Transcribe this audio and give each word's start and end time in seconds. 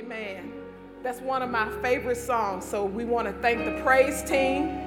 Amen. 0.00 0.50
That's 1.02 1.20
one 1.20 1.42
of 1.42 1.50
my 1.50 1.70
favorite 1.82 2.16
songs. 2.16 2.64
So 2.64 2.86
we 2.86 3.04
want 3.04 3.28
to 3.28 3.34
thank 3.42 3.66
the 3.66 3.82
praise 3.82 4.22
team 4.22 4.80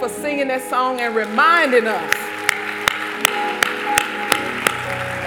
for 0.00 0.08
singing 0.08 0.48
that 0.48 0.68
song 0.68 0.98
and 0.98 1.14
reminding 1.14 1.86
us, 1.86 2.12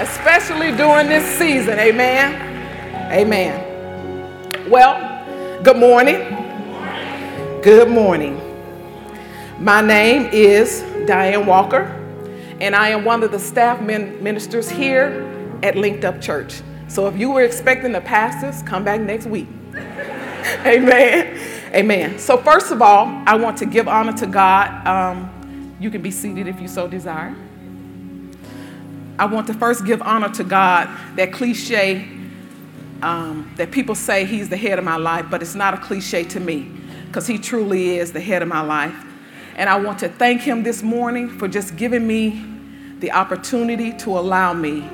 especially 0.05 0.75
during 0.75 1.07
this 1.07 1.23
season. 1.37 1.79
Amen. 1.79 2.33
Amen. 3.09 4.69
Well, 4.69 5.63
good 5.63 5.77
morning. 5.77 6.17
Good 7.61 7.89
morning. 7.89 8.35
My 9.59 9.79
name 9.79 10.25
is 10.33 10.81
Dianne 11.07 11.45
Walker, 11.45 11.83
and 12.59 12.75
I 12.75 12.89
am 12.89 13.05
one 13.05 13.23
of 13.23 13.31
the 13.31 13.39
staff 13.39 13.79
ministers 13.79 14.69
here 14.69 15.57
at 15.63 15.77
Linked 15.77 16.03
Up 16.03 16.19
Church. 16.19 16.61
So 16.91 17.07
if 17.07 17.17
you 17.17 17.31
were 17.31 17.41
expecting 17.41 17.93
the 17.93 18.01
pastors, 18.01 18.61
come 18.63 18.83
back 18.83 18.99
next 18.99 19.25
week. 19.25 19.47
Amen. 20.65 21.39
Amen. 21.73 22.19
So, 22.19 22.35
first 22.35 22.69
of 22.69 22.81
all, 22.81 23.23
I 23.25 23.37
want 23.37 23.57
to 23.59 23.65
give 23.65 23.87
honor 23.87 24.11
to 24.17 24.27
God. 24.27 24.85
Um, 24.85 25.73
you 25.79 25.89
can 25.89 26.01
be 26.01 26.11
seated 26.11 26.47
if 26.47 26.59
you 26.59 26.67
so 26.67 26.89
desire. 26.89 27.33
I 29.17 29.23
want 29.23 29.47
to 29.47 29.53
first 29.53 29.85
give 29.85 30.01
honor 30.01 30.27
to 30.33 30.43
God, 30.43 30.89
that 31.15 31.31
cliche 31.31 32.05
um, 33.01 33.49
that 33.55 33.71
people 33.71 33.95
say 33.95 34.25
He's 34.25 34.49
the 34.49 34.57
head 34.57 34.77
of 34.77 34.83
my 34.83 34.97
life, 34.97 35.27
but 35.31 35.41
it's 35.41 35.55
not 35.55 35.73
a 35.73 35.77
cliche 35.77 36.25
to 36.25 36.41
me 36.41 36.69
because 37.07 37.25
He 37.25 37.37
truly 37.37 37.99
is 37.99 38.11
the 38.11 38.19
head 38.19 38.41
of 38.41 38.49
my 38.49 38.61
life. 38.61 39.05
And 39.55 39.69
I 39.69 39.79
want 39.79 39.99
to 39.99 40.09
thank 40.09 40.41
Him 40.41 40.63
this 40.63 40.83
morning 40.83 41.29
for 41.29 41.47
just 41.47 41.77
giving 41.77 42.05
me 42.05 42.45
the 42.99 43.13
opportunity 43.13 43.93
to 43.99 44.19
allow 44.19 44.51
me 44.51 44.89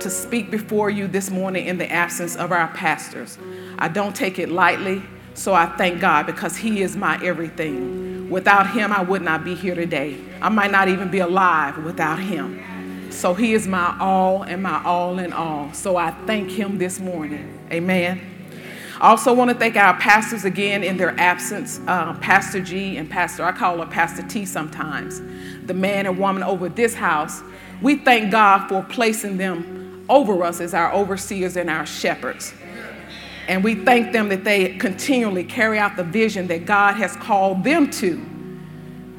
to 0.00 0.10
speak 0.10 0.50
before 0.50 0.90
you 0.90 1.06
this 1.08 1.30
morning 1.30 1.66
in 1.66 1.78
the 1.78 1.90
absence 1.90 2.36
of 2.36 2.52
our 2.52 2.68
pastors. 2.68 3.38
I 3.78 3.88
don't 3.88 4.14
take 4.14 4.38
it 4.38 4.48
lightly, 4.48 5.02
so 5.34 5.54
I 5.54 5.66
thank 5.76 6.00
God 6.00 6.26
because 6.26 6.56
He 6.56 6.82
is 6.82 6.96
my 6.96 7.22
everything. 7.24 8.30
Without 8.30 8.70
Him, 8.70 8.92
I 8.92 9.02
would 9.02 9.22
not 9.22 9.44
be 9.44 9.54
here 9.54 9.74
today. 9.74 10.18
I 10.40 10.48
might 10.48 10.70
not 10.70 10.88
even 10.88 11.10
be 11.10 11.18
alive 11.18 11.82
without 11.84 12.18
Him. 12.18 13.10
So 13.10 13.34
He 13.34 13.54
is 13.54 13.66
my 13.66 13.96
all 13.98 14.42
and 14.42 14.62
my 14.62 14.82
all 14.84 15.18
in 15.18 15.32
all. 15.32 15.72
So 15.72 15.96
I 15.96 16.12
thank 16.26 16.50
Him 16.50 16.78
this 16.78 17.00
morning. 17.00 17.58
Amen. 17.72 18.20
I 19.00 19.10
also 19.10 19.32
want 19.32 19.50
to 19.50 19.56
thank 19.56 19.76
our 19.76 19.96
pastors 19.98 20.44
again 20.44 20.82
in 20.82 20.96
their 20.96 21.18
absence, 21.20 21.80
uh, 21.86 22.14
Pastor 22.14 22.60
G 22.60 22.96
and 22.96 23.08
Pastor, 23.08 23.44
I 23.44 23.52
call 23.52 23.78
her 23.78 23.86
Pastor 23.86 24.22
T 24.22 24.44
sometimes, 24.44 25.20
the 25.66 25.74
man 25.74 26.06
and 26.06 26.18
woman 26.18 26.42
over 26.42 26.68
this 26.68 26.94
house. 26.94 27.42
We 27.80 27.96
thank 27.96 28.32
God 28.32 28.68
for 28.68 28.82
placing 28.82 29.36
them 29.36 29.87
over 30.08 30.42
us 30.42 30.60
as 30.60 30.74
our 30.74 30.92
overseers 30.92 31.56
and 31.56 31.68
our 31.68 31.86
shepherds. 31.86 32.54
And 33.48 33.64
we 33.64 33.74
thank 33.74 34.12
them 34.12 34.28
that 34.28 34.44
they 34.44 34.76
continually 34.76 35.44
carry 35.44 35.78
out 35.78 35.96
the 35.96 36.04
vision 36.04 36.46
that 36.48 36.66
God 36.66 36.96
has 36.96 37.16
called 37.16 37.64
them 37.64 37.90
to. 37.92 38.24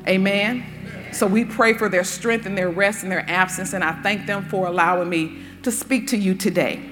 Amen. 0.07 0.63
So 1.11 1.25
we 1.25 1.43
pray 1.45 1.73
for 1.73 1.89
their 1.89 2.03
strength 2.03 2.45
and 2.45 2.57
their 2.57 2.69
rest 2.69 3.01
and 3.03 3.11
their 3.11 3.27
absence, 3.27 3.73
and 3.73 3.83
I 3.83 3.93
thank 4.03 4.27
them 4.27 4.45
for 4.45 4.67
allowing 4.67 5.09
me 5.09 5.39
to 5.63 5.71
speak 5.71 6.07
to 6.07 6.17
you 6.17 6.35
today. 6.35 6.87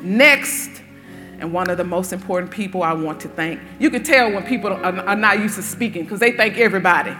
Next, 0.00 0.82
and 1.38 1.52
one 1.52 1.68
of 1.68 1.76
the 1.76 1.84
most 1.84 2.12
important 2.12 2.50
people 2.50 2.82
I 2.82 2.92
want 2.94 3.20
to 3.20 3.28
thank, 3.28 3.60
you 3.78 3.90
can 3.90 4.02
tell 4.02 4.32
when 4.32 4.44
people 4.44 4.72
are 4.72 5.16
not 5.16 5.38
used 5.40 5.56
to 5.56 5.62
speaking 5.62 6.04
because 6.04 6.20
they 6.20 6.32
thank 6.32 6.56
everybody. 6.56 7.12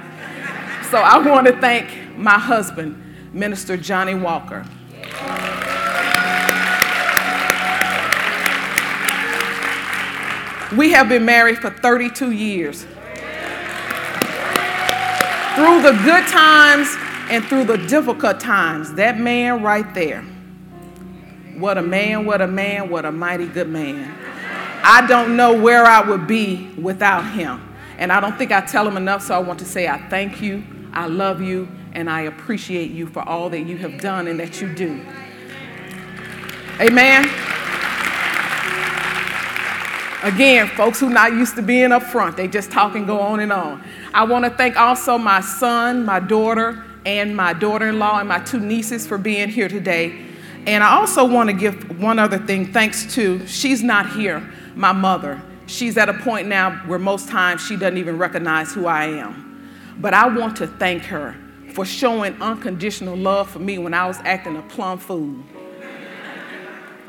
So 0.90 0.98
I 0.98 1.18
want 1.18 1.46
to 1.46 1.60
thank 1.60 2.16
my 2.16 2.38
husband, 2.38 3.02
Minister 3.34 3.76
Johnny 3.76 4.14
Walker. 4.14 4.64
We 10.76 10.92
have 10.92 11.08
been 11.08 11.26
married 11.26 11.58
for 11.58 11.70
32 11.70 12.30
years. 12.30 12.84
Through 15.54 15.82
the 15.82 15.92
good 16.02 16.26
times 16.28 16.88
and 17.28 17.44
through 17.44 17.64
the 17.64 17.76
difficult 17.76 18.40
times, 18.40 18.94
that 18.94 19.18
man 19.18 19.62
right 19.62 19.92
there, 19.92 20.22
what 21.58 21.76
a 21.76 21.82
man, 21.82 22.24
what 22.24 22.40
a 22.40 22.46
man, 22.46 22.88
what 22.88 23.04
a 23.04 23.12
mighty 23.12 23.46
good 23.46 23.68
man. 23.68 24.14
I 24.82 25.06
don't 25.06 25.36
know 25.36 25.52
where 25.60 25.84
I 25.84 26.00
would 26.00 26.26
be 26.26 26.70
without 26.80 27.30
him. 27.32 27.60
And 27.98 28.10
I 28.10 28.20
don't 28.20 28.36
think 28.38 28.50
I 28.50 28.62
tell 28.62 28.88
him 28.88 28.96
enough, 28.96 29.22
so 29.22 29.34
I 29.34 29.38
want 29.38 29.58
to 29.58 29.66
say 29.66 29.86
I 29.86 29.98
thank 30.08 30.40
you, 30.40 30.64
I 30.92 31.06
love 31.06 31.42
you, 31.42 31.68
and 31.94 32.08
I 32.08 32.22
appreciate 32.22 32.90
you 32.90 33.06
for 33.06 33.26
all 33.28 33.50
that 33.50 33.60
you 33.60 33.76
have 33.78 34.00
done 34.00 34.26
and 34.26 34.38
that 34.40 34.60
you 34.60 34.72
do. 34.74 35.00
Amen. 36.80 37.28
Again, 40.22 40.68
folks 40.68 41.00
who 41.00 41.10
not 41.10 41.32
used 41.32 41.56
to 41.56 41.62
being 41.62 41.90
up 41.90 42.02
front, 42.04 42.36
they 42.36 42.46
just 42.46 42.70
talk 42.70 42.94
and 42.94 43.06
go 43.06 43.20
on 43.20 43.40
and 43.40 43.52
on. 43.52 43.82
I 44.14 44.24
want 44.24 44.44
to 44.44 44.50
thank 44.50 44.76
also 44.76 45.18
my 45.18 45.40
son, 45.40 46.04
my 46.04 46.20
daughter, 46.20 46.84
and 47.04 47.36
my 47.36 47.52
daughter-in-law 47.52 48.20
and 48.20 48.28
my 48.28 48.38
two 48.38 48.60
nieces 48.60 49.06
for 49.06 49.18
being 49.18 49.48
here 49.48 49.68
today. 49.68 50.26
And 50.66 50.84
I 50.84 50.94
also 50.94 51.24
want 51.24 51.50
to 51.50 51.52
give 51.52 52.00
one 52.00 52.20
other 52.20 52.38
thing 52.38 52.72
thanks 52.72 53.12
to, 53.14 53.44
she's 53.48 53.82
not 53.82 54.12
here, 54.12 54.48
my 54.76 54.92
mother. 54.92 55.42
She's 55.66 55.98
at 55.98 56.08
a 56.08 56.14
point 56.14 56.46
now 56.46 56.76
where 56.86 57.00
most 57.00 57.28
times 57.28 57.66
she 57.66 57.76
doesn't 57.76 57.98
even 57.98 58.16
recognize 58.16 58.72
who 58.72 58.86
I 58.86 59.06
am. 59.06 59.96
But 59.98 60.14
I 60.14 60.28
want 60.28 60.56
to 60.58 60.68
thank 60.68 61.02
her 61.04 61.34
for 61.72 61.84
showing 61.84 62.40
unconditional 62.40 63.16
love 63.16 63.50
for 63.50 63.58
me 63.58 63.78
when 63.78 63.94
I 63.94 64.06
was 64.06 64.18
acting 64.20 64.56
a 64.56 64.62
plum 64.62 64.98
fool 64.98 65.36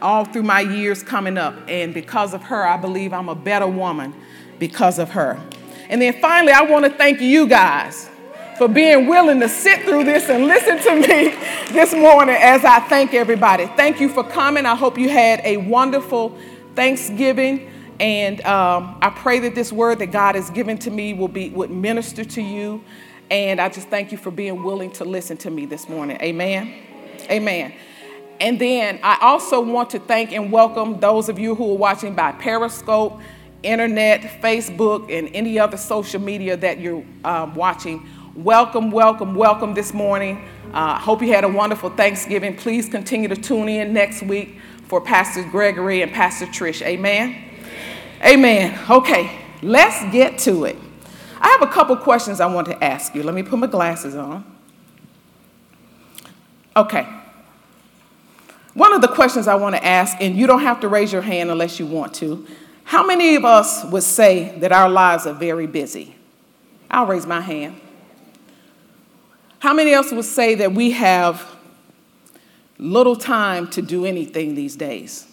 all 0.02 0.26
through 0.26 0.44
my 0.44 0.60
years 0.60 1.02
coming 1.02 1.38
up. 1.38 1.56
And 1.68 1.94
because 1.94 2.34
of 2.34 2.44
her, 2.44 2.68
I 2.68 2.78
believe 2.78 3.14
I'm 3.14 3.30
a 3.30 3.36
better 3.36 3.68
woman 3.68 4.14
because 4.60 5.00
of 5.00 5.12
her. 5.12 5.42
And 5.90 6.02
then 6.02 6.20
finally, 6.22 6.52
I 6.52 6.62
want 6.64 6.86
to 6.86 6.92
thank 6.92 7.22
you 7.22 7.48
guys 7.48 8.10
for 8.58 8.68
being 8.68 9.08
willing 9.08 9.40
to 9.40 9.50
sit 9.50 9.82
through 9.84 10.04
this 10.04 10.30
and 10.30 10.46
listen 10.46 10.78
to 10.80 10.96
me 10.96 11.30
this 11.74 11.94
morning 11.94 12.36
as 12.40 12.64
I 12.64 12.82
thank 12.82 13.14
everybody. 13.14 13.66
Thank 13.66 14.00
you 14.00 14.10
for 14.10 14.24
coming. 14.24 14.66
I 14.66 14.76
hope 14.76 14.98
you 14.98 15.10
had 15.10 15.42
a 15.44 15.58
wonderful 15.58 16.38
Thanksgiving. 16.76 17.70
And 18.00 18.42
um, 18.42 18.98
I 19.02 19.10
pray 19.10 19.40
that 19.40 19.56
this 19.56 19.72
word 19.72 20.00
that 20.00 20.08
God 20.08 20.36
has 20.36 20.50
given 20.50 20.78
to 20.80 20.92
me 20.92 21.14
will 21.14 21.28
be 21.28 21.50
would 21.50 21.72
minister 21.72 22.24
to 22.26 22.42
you. 22.42 22.84
And 23.30 23.60
I 23.60 23.70
just 23.70 23.88
thank 23.88 24.12
you 24.12 24.18
for 24.18 24.32
being 24.32 24.64
willing 24.64 24.92
to 24.92 25.06
listen 25.06 25.38
to 25.38 25.50
me 25.50 25.66
this 25.66 25.90
morning. 25.90 26.18
Amen. 26.22 26.74
Amen. 27.30 27.74
And 28.40 28.60
then 28.60 29.00
I 29.04 29.18
also 29.22 29.62
want 29.62 29.92
to 29.92 30.00
thank 30.00 30.32
and 30.34 30.52
welcome 30.52 31.00
those 31.00 31.30
of 31.30 31.40
you 31.40 31.56
who 31.56 31.72
are 31.72 31.78
watching 31.78 32.16
by 32.16 32.34
Periscope, 32.34 33.20
internet, 33.62 34.42
Facebook, 34.42 35.16
and 35.16 35.30
any 35.34 35.58
other 35.58 35.78
social 35.78 36.20
media 36.20 36.58
that 36.58 36.80
you're 36.80 37.06
um, 37.24 37.56
watching. 37.56 38.08
Welcome, 38.36 38.92
welcome, 38.92 39.36
welcome 39.36 39.74
this 39.74 39.94
morning. 39.94 40.48
I 40.74 40.96
uh, 40.96 41.00
hope 41.00 41.22
you 41.22 41.32
had 41.32 41.44
a 41.44 41.50
wonderful 41.50 41.92
Thanksgiving. 41.92 42.56
Please 42.58 42.90
continue 42.90 43.30
to 43.30 43.36
tune 43.36 43.70
in 43.70 43.94
next 43.94 44.24
week 44.24 44.60
for 44.88 45.00
Pastor 45.00 45.44
Gregory 45.44 46.02
and 46.02 46.12
Pastor 46.12 46.48
Trish. 46.48 46.82
Amen. 46.82 47.50
Amen. 48.26 48.78
Okay, 48.90 49.40
let's 49.62 50.12
get 50.12 50.38
to 50.40 50.66
it. 50.66 50.78
I 51.44 51.50
have 51.50 51.62
a 51.62 51.68
couple 51.68 51.98
questions 51.98 52.40
I 52.40 52.46
want 52.46 52.68
to 52.68 52.84
ask 52.84 53.14
you. 53.14 53.22
Let 53.22 53.36
me 53.36 53.44
put 53.44 53.60
my 53.60 53.68
glasses 53.68 54.16
on. 54.16 54.46
Okay. 56.76 57.06
One 58.74 58.94
of 58.94 59.02
the 59.02 59.10
questions 59.10 59.48
I 59.48 59.56
want 59.56 59.76
to 59.76 59.86
ask, 59.86 60.16
and 60.22 60.38
you 60.38 60.48
don't 60.48 60.62
have 60.62 60.80
to 60.80 60.88
raise 60.88 61.12
your 61.12 61.22
hand 61.22 61.52
unless 61.52 61.80
you 61.80 61.86
want 61.86 62.14
to, 62.16 62.48
how 62.86 63.06
many 63.06 63.36
of 63.36 63.44
us 63.44 63.84
would 63.86 64.04
say 64.04 64.58
that 64.60 64.72
our 64.72 64.90
lives 64.90 65.28
are 65.28 65.34
very 65.34 65.68
busy? 65.68 66.16
I'll 66.90 67.06
raise 67.06 67.26
my 67.26 67.42
hand. 67.42 67.80
How 69.60 69.74
many 69.74 69.94
else 69.94 70.12
would 70.12 70.26
say 70.26 70.56
that 70.56 70.74
we 70.74 70.92
have 70.92 71.46
little 72.78 73.16
time 73.16 73.68
to 73.72 73.82
do 73.82 74.06
anything 74.06 74.56
these 74.56 74.76
days? 74.76 75.28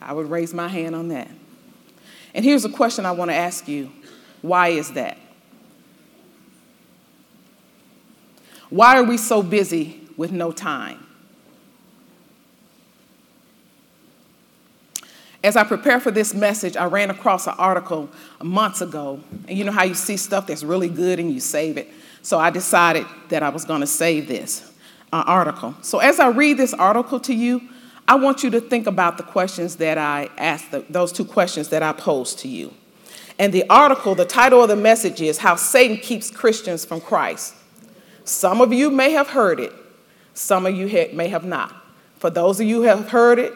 I 0.00 0.12
would 0.12 0.28
raise 0.28 0.52
my 0.52 0.68
hand 0.68 0.96
on 0.96 1.08
that. 1.08 1.28
And 2.34 2.44
here's 2.44 2.64
a 2.64 2.68
question 2.68 3.06
I 3.06 3.12
want 3.12 3.30
to 3.30 3.34
ask 3.34 3.68
you 3.68 3.92
why 4.42 4.68
is 4.68 4.92
that? 4.92 5.18
Why 8.68 8.98
are 8.98 9.04
we 9.04 9.16
so 9.16 9.42
busy 9.42 10.00
with 10.16 10.32
no 10.32 10.50
time? 10.50 11.06
As 15.44 15.56
I 15.56 15.64
prepare 15.64 15.98
for 15.98 16.10
this 16.10 16.34
message, 16.34 16.76
I 16.76 16.84
ran 16.84 17.10
across 17.10 17.46
an 17.46 17.54
article 17.58 18.08
months 18.40 18.80
ago. 18.80 19.20
And 19.48 19.58
you 19.58 19.64
know 19.64 19.72
how 19.72 19.82
you 19.82 19.94
see 19.94 20.16
stuff 20.16 20.46
that's 20.46 20.62
really 20.62 20.88
good 20.88 21.18
and 21.18 21.32
you 21.32 21.40
save 21.40 21.76
it? 21.76 21.90
So 22.22 22.38
I 22.38 22.50
decided 22.50 23.06
that 23.28 23.42
I 23.42 23.48
was 23.48 23.64
going 23.64 23.80
to 23.80 23.86
save 23.86 24.28
this 24.28 24.72
uh, 25.12 25.24
article. 25.26 25.74
So 25.82 25.98
as 25.98 26.20
I 26.20 26.28
read 26.28 26.58
this 26.58 26.72
article 26.74 27.18
to 27.20 27.34
you, 27.34 27.60
I 28.06 28.14
want 28.14 28.44
you 28.44 28.50
to 28.50 28.60
think 28.60 28.86
about 28.86 29.16
the 29.16 29.24
questions 29.24 29.76
that 29.76 29.98
I 29.98 30.30
asked, 30.38 30.70
the, 30.70 30.84
those 30.88 31.12
two 31.12 31.24
questions 31.24 31.68
that 31.70 31.82
I 31.82 31.92
posed 31.92 32.38
to 32.40 32.48
you. 32.48 32.72
And 33.42 33.52
the 33.52 33.68
article, 33.68 34.14
the 34.14 34.24
title 34.24 34.62
of 34.62 34.68
the 34.68 34.76
message 34.76 35.20
is 35.20 35.38
How 35.38 35.56
Satan 35.56 35.96
Keeps 35.96 36.30
Christians 36.30 36.84
from 36.84 37.00
Christ. 37.00 37.56
Some 38.22 38.60
of 38.60 38.72
you 38.72 38.88
may 38.88 39.10
have 39.10 39.30
heard 39.30 39.58
it, 39.58 39.72
some 40.32 40.64
of 40.64 40.76
you 40.76 40.86
may 41.12 41.26
have 41.26 41.44
not. 41.44 41.74
For 42.20 42.30
those 42.30 42.60
of 42.60 42.68
you 42.68 42.76
who 42.76 42.82
have 42.82 43.08
heard 43.08 43.40
it, 43.40 43.52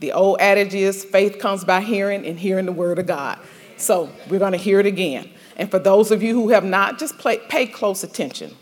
The 0.00 0.12
old 0.12 0.38
adage 0.40 0.74
is 0.74 1.04
faith 1.04 1.38
comes 1.38 1.64
by 1.64 1.80
hearing 1.80 2.26
and 2.26 2.38
hearing 2.38 2.66
the 2.66 2.72
word 2.72 2.98
of 2.98 3.06
God. 3.06 3.38
So 3.76 4.10
we're 4.28 4.40
going 4.40 4.50
to 4.50 4.58
hear 4.58 4.80
it 4.80 4.86
again. 4.86 5.30
And 5.56 5.70
for 5.70 5.78
those 5.78 6.10
of 6.10 6.24
you 6.24 6.34
who 6.34 6.48
have 6.48 6.64
not, 6.64 6.98
just 6.98 7.18
play, 7.18 7.38
pay 7.48 7.66
close 7.66 8.02
attention. 8.02 8.56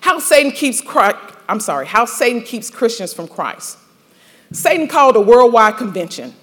How 0.00 0.20
Satan 0.20 0.52
keeps 0.52 0.80
Christ, 0.80 1.18
I'm 1.48 1.58
sorry, 1.58 1.86
how 1.86 2.04
Satan 2.04 2.42
keeps 2.42 2.70
Christians 2.70 3.12
from 3.12 3.26
Christ. 3.26 3.76
Satan 4.52 4.86
called 4.86 5.16
a 5.16 5.20
worldwide 5.20 5.76
convention. 5.76 6.34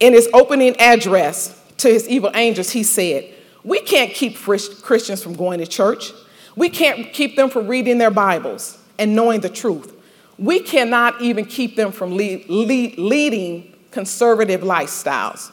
In 0.00 0.14
his 0.14 0.28
opening 0.32 0.76
address 0.80 1.62
to 1.78 1.88
his 1.88 2.08
evil 2.08 2.30
angels, 2.34 2.70
he 2.70 2.82
said, 2.82 3.32
We 3.64 3.80
can't 3.80 4.12
keep 4.12 4.36
Christians 4.36 5.22
from 5.22 5.34
going 5.34 5.58
to 5.58 5.66
church. 5.66 6.12
We 6.56 6.70
can't 6.70 7.12
keep 7.12 7.36
them 7.36 7.50
from 7.50 7.68
reading 7.68 7.98
their 7.98 8.10
Bibles 8.10 8.78
and 8.98 9.14
knowing 9.14 9.40
the 9.40 9.50
truth. 9.50 9.92
We 10.38 10.60
cannot 10.60 11.20
even 11.20 11.44
keep 11.44 11.76
them 11.76 11.92
from 11.92 12.16
lead, 12.16 12.48
lead, 12.48 12.98
leading 12.98 13.74
conservative 13.90 14.62
lifestyles. 14.62 15.50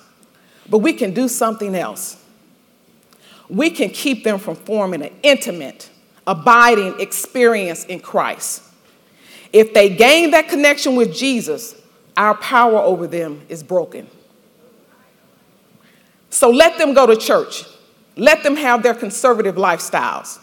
But 0.70 0.80
we 0.80 0.94
can 0.94 1.14
do 1.14 1.28
something 1.28 1.76
else. 1.76 2.22
We 3.50 3.70
can 3.70 3.90
keep 3.90 4.24
them 4.24 4.40
from 4.40 4.56
forming 4.56 5.02
an 5.02 5.14
intimate, 5.22 5.90
abiding 6.26 7.00
experience 7.00 7.86
in 7.86 8.00
Christ. 8.00 8.64
If 9.52 9.74
they 9.74 9.90
gain 9.90 10.32
that 10.32 10.50
connection 10.50 10.96
with 10.96 11.14
Jesus, 11.14 11.76
our 12.18 12.36
power 12.36 12.80
over 12.80 13.08
them 13.08 13.42
is 13.50 13.62
broken. 13.62 14.08
So 16.34 16.50
let 16.50 16.80
them 16.80 16.96
go 16.96 17.06
to 17.06 17.16
church. 17.16 17.64
Let 18.18 18.42
them 18.42 18.56
have 18.56 18.82
their 18.82 18.96
conservative 18.96 19.54
lifestyles, 19.54 20.40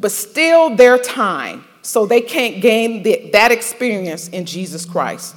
but 0.00 0.10
still 0.10 0.74
their 0.74 0.96
time 0.96 1.66
so 1.82 2.06
they 2.06 2.22
can't 2.22 2.62
gain 2.62 3.02
the, 3.02 3.28
that 3.34 3.52
experience 3.52 4.28
in 4.28 4.46
Jesus 4.46 4.86
Christ. 4.86 5.36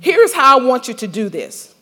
Here's 0.00 0.32
how 0.32 0.58
I 0.58 0.64
want 0.64 0.88
you 0.88 0.94
to 0.94 1.06
do 1.06 1.28
this 1.28 1.76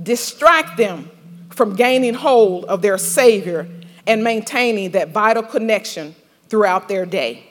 distract 0.00 0.76
them 0.76 1.10
from 1.48 1.76
gaining 1.76 2.12
hold 2.12 2.66
of 2.66 2.82
their 2.82 2.98
Savior 2.98 3.66
and 4.06 4.22
maintaining 4.22 4.90
that 4.90 5.12
vital 5.12 5.42
connection 5.42 6.14
throughout 6.50 6.88
their 6.88 7.06
day. 7.06 7.42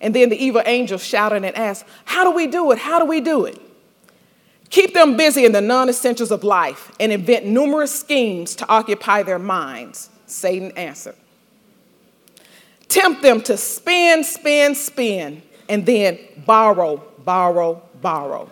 And 0.00 0.14
then 0.14 0.30
the 0.30 0.42
evil 0.42 0.62
angel 0.64 0.96
shouted 0.96 1.44
and 1.44 1.54
asked, 1.54 1.84
How 2.06 2.24
do 2.24 2.30
we 2.30 2.46
do 2.46 2.72
it? 2.72 2.78
How 2.78 2.98
do 2.98 3.04
we 3.04 3.20
do 3.20 3.44
it? 3.44 3.60
Keep 4.74 4.92
them 4.92 5.16
busy 5.16 5.44
in 5.44 5.52
the 5.52 5.60
non 5.60 5.88
essentials 5.88 6.32
of 6.32 6.42
life 6.42 6.90
and 6.98 7.12
invent 7.12 7.46
numerous 7.46 7.96
schemes 7.96 8.56
to 8.56 8.68
occupy 8.68 9.22
their 9.22 9.38
minds. 9.38 10.10
Satan 10.26 10.72
answered. 10.72 11.14
Tempt 12.88 13.22
them 13.22 13.40
to 13.42 13.56
spend, 13.56 14.26
spend, 14.26 14.76
spend, 14.76 15.42
and 15.68 15.86
then 15.86 16.18
borrow, 16.44 16.96
borrow, 17.24 17.80
borrow. 18.02 18.50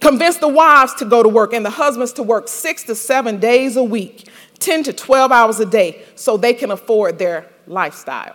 Convince 0.00 0.38
the 0.38 0.48
wives 0.48 0.94
to 0.94 1.04
go 1.04 1.22
to 1.22 1.28
work 1.28 1.52
and 1.52 1.64
the 1.64 1.70
husbands 1.70 2.12
to 2.14 2.24
work 2.24 2.48
six 2.48 2.82
to 2.82 2.96
seven 2.96 3.38
days 3.38 3.76
a 3.76 3.84
week, 3.84 4.28
10 4.58 4.82
to 4.82 4.92
12 4.92 5.30
hours 5.30 5.60
a 5.60 5.66
day, 5.66 6.02
so 6.16 6.36
they 6.36 6.54
can 6.54 6.72
afford 6.72 7.20
their 7.20 7.48
lifestyle. 7.68 8.34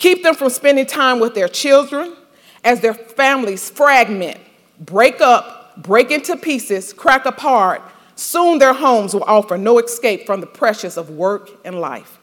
Keep 0.00 0.24
them 0.24 0.34
from 0.34 0.50
spending 0.50 0.84
time 0.84 1.20
with 1.20 1.36
their 1.36 1.46
children 1.46 2.16
as 2.66 2.80
their 2.80 2.92
families 2.92 3.70
fragment, 3.70 4.38
break 4.80 5.20
up, 5.20 5.80
break 5.80 6.10
into 6.10 6.36
pieces, 6.36 6.92
crack 6.92 7.24
apart. 7.24 7.80
Soon 8.16 8.58
their 8.58 8.74
homes 8.74 9.14
will 9.14 9.22
offer 9.22 9.56
no 9.56 9.78
escape 9.78 10.26
from 10.26 10.40
the 10.40 10.46
pressures 10.46 10.96
of 10.96 11.08
work 11.08 11.50
and 11.64 11.80
life. 11.80 12.18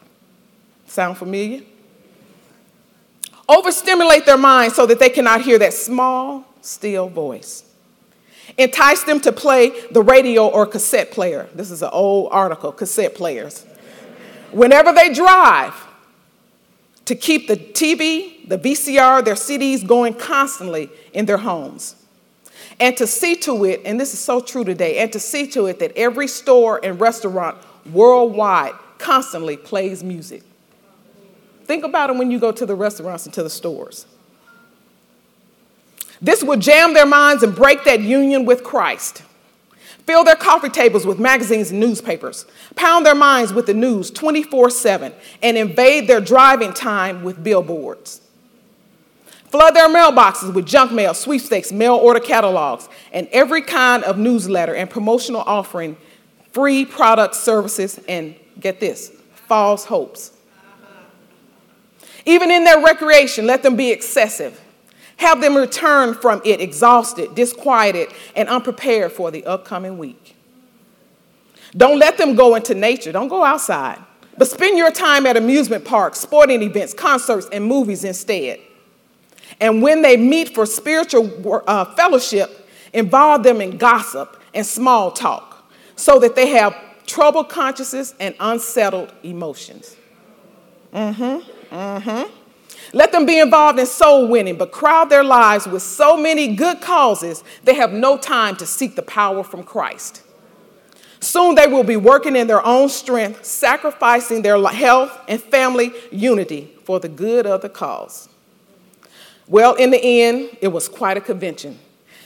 Sound 0.86 1.18
familiar? 1.18 1.62
Overstimulate 3.48 4.26
their 4.26 4.38
minds 4.38 4.76
so 4.76 4.86
that 4.86 5.00
they 5.00 5.10
cannot 5.10 5.42
hear 5.42 5.58
that 5.60 5.74
small, 5.74 6.46
still 6.62 7.08
voice. 7.08 7.64
Entice 8.58 9.04
them 9.04 9.22
to 9.22 9.32
play 9.32 9.70
the 9.92 10.02
radio 10.02 10.48
or 10.48 10.66
cassette 10.66 11.12
player. 11.12 11.48
This 11.56 11.72
is 11.72 11.82
an 11.82 11.90
old 11.94 12.30
article, 12.34 12.74
cassette 12.74 13.16
players. 13.16 13.66
Whenever 14.52 14.92
they 14.92 15.14
drive, 15.14 15.74
to 17.06 17.16
keep 17.16 17.48
the 17.48 17.56
TV, 17.56 18.33
the 18.48 18.58
VCR, 18.58 19.24
their 19.24 19.36
CDs 19.36 19.86
going 19.86 20.14
constantly 20.14 20.90
in 21.14 21.26
their 21.26 21.38
homes. 21.38 21.96
And 22.80 22.98
to 22.98 23.08
see 23.08 23.36
to 23.38 23.66
it, 23.66 23.82
and 23.86 24.00
this 24.00 24.14
is 24.14 24.20
so 24.20 24.40
true 24.40 24.64
today, 24.64 24.98
and 25.00 25.12
to 25.14 25.20
see 25.20 25.48
to 25.48 25.68
it 25.68 25.80
that 25.80 25.96
every 25.96 26.28
store 26.28 26.80
and 26.84 27.00
restaurant 27.00 27.58
worldwide 27.92 28.74
constantly 28.98 29.58
plays 29.58 30.04
music. 30.04 30.44
Think 31.66 31.84
about 31.84 32.10
it 32.10 32.18
when 32.18 32.32
you 32.32 32.40
go 32.40 32.52
to 32.52 32.66
the 32.66 32.76
restaurants 32.76 33.26
and 33.26 33.34
to 33.36 33.44
the 33.44 33.50
stores. 33.50 34.06
This 36.22 36.44
would 36.44 36.62
jam 36.62 36.94
their 36.94 37.06
minds 37.06 37.44
and 37.44 37.54
break 37.54 37.84
that 37.84 38.02
union 38.02 38.46
with 38.46 38.64
Christ. 38.64 39.24
Fill 40.06 40.24
their 40.24 40.36
coffee 40.36 40.70
tables 40.70 41.06
with 41.06 41.20
magazines 41.20 41.72
and 41.72 41.80
newspapers. 41.80 42.46
Pound 42.76 43.06
their 43.06 43.16
minds 43.16 43.54
with 43.54 43.66
the 43.66 43.74
news 43.74 44.12
24 44.12 44.70
7 44.70 45.14
and 45.42 45.58
invade 45.58 46.08
their 46.08 46.20
driving 46.20 46.74
time 46.74 47.24
with 47.24 47.44
billboards. 47.44 48.22
Flood 49.54 49.76
their 49.76 49.88
mailboxes 49.88 50.52
with 50.52 50.66
junk 50.66 50.92
mail, 50.92 51.14
sweepstakes, 51.14 51.72
mail 51.72 51.94
order 51.94 52.20
catalogs, 52.20 52.90
and 53.12 53.28
every 53.32 53.62
kind 53.62 54.04
of 54.04 54.18
newsletter 54.18 54.74
and 54.74 54.90
promotional 54.90 55.42
offering, 55.42 55.96
free 56.52 56.86
products, 56.86 57.38
services, 57.38 58.00
and 58.08 58.34
get 58.60 58.80
this, 58.80 59.12
false 59.36 59.86
hopes. 59.86 60.32
Even 62.26 62.50
in 62.50 62.64
their 62.64 62.84
recreation, 62.84 63.46
let 63.46 63.62
them 63.62 63.76
be 63.76 63.92
excessive. 63.92 64.60
Have 65.18 65.40
them 65.40 65.56
return 65.56 66.16
from 66.16 66.42
it 66.44 66.60
exhausted, 66.60 67.36
disquieted, 67.36 68.08
and 68.36 68.50
unprepared 68.50 69.12
for 69.12 69.30
the 69.30 69.46
upcoming 69.46 70.00
week. 70.00 70.36
Don't 71.78 72.00
let 72.00 72.18
them 72.18 72.34
go 72.34 72.56
into 72.56 72.74
nature. 72.74 73.12
Don't 73.12 73.28
go 73.28 73.44
outside. 73.44 74.00
But 74.36 74.48
spend 74.48 74.80
your 74.80 74.90
time 74.90 75.28
at 75.28 75.38
amusement 75.38 75.86
parks, 75.86 76.20
sporting 76.20 76.64
events, 76.64 76.96
concerts, 76.96 77.48
and 77.52 77.64
movies 77.64 78.04
instead. 78.04 78.60
And 79.64 79.82
when 79.82 80.02
they 80.02 80.18
meet 80.18 80.54
for 80.54 80.66
spiritual 80.66 81.64
uh, 81.66 81.86
fellowship, 81.96 82.68
involve 82.92 83.44
them 83.44 83.62
in 83.62 83.78
gossip 83.78 84.38
and 84.54 84.66
small 84.66 85.10
talk 85.10 85.72
so 85.96 86.20
that 86.20 86.36
they 86.36 86.50
have 86.50 86.76
troubled 87.06 87.48
consciences 87.48 88.14
and 88.20 88.36
unsettled 88.42 89.14
emotions. 89.24 89.96
Mm 90.94 91.16
hmm, 91.16 91.76
mm 91.76 92.02
hmm. 92.02 92.32
Let 92.92 93.14
them 93.14 93.26
be 93.26 93.40
involved 93.40 93.80
in 93.80 93.86
soul 93.86 94.28
winning, 94.28 94.58
but 94.58 94.74
crowd 94.74 95.10
their 95.10 95.24
lives 95.24 95.66
with 95.66 95.82
so 95.82 96.18
many 96.18 96.58
good 96.58 96.82
causes, 96.82 97.42
they 97.64 97.76
have 97.76 97.94
no 97.94 98.18
time 98.18 98.58
to 98.58 98.66
seek 98.66 98.98
the 98.98 99.02
power 99.02 99.46
from 99.46 99.64
Christ. 99.64 100.24
Soon 101.22 101.56
they 101.56 101.68
will 101.68 101.86
be 101.86 101.96
working 101.96 102.36
in 102.36 102.48
their 102.48 102.64
own 102.66 102.90
strength, 102.90 103.46
sacrificing 103.46 104.42
their 104.42 104.62
health 104.62 105.18
and 105.30 105.42
family 105.42 105.94
unity 106.12 106.74
for 106.84 107.00
the 107.00 107.08
good 107.08 107.48
of 107.48 107.62
the 107.62 107.70
cause. 107.70 108.28
Well, 109.48 109.76
in 109.76 109.92
the 109.92 110.02
end, 110.22 110.58
it 110.62 110.70
was 110.70 110.88
quite 110.88 111.18
a 111.18 111.22
convention. 111.22 111.80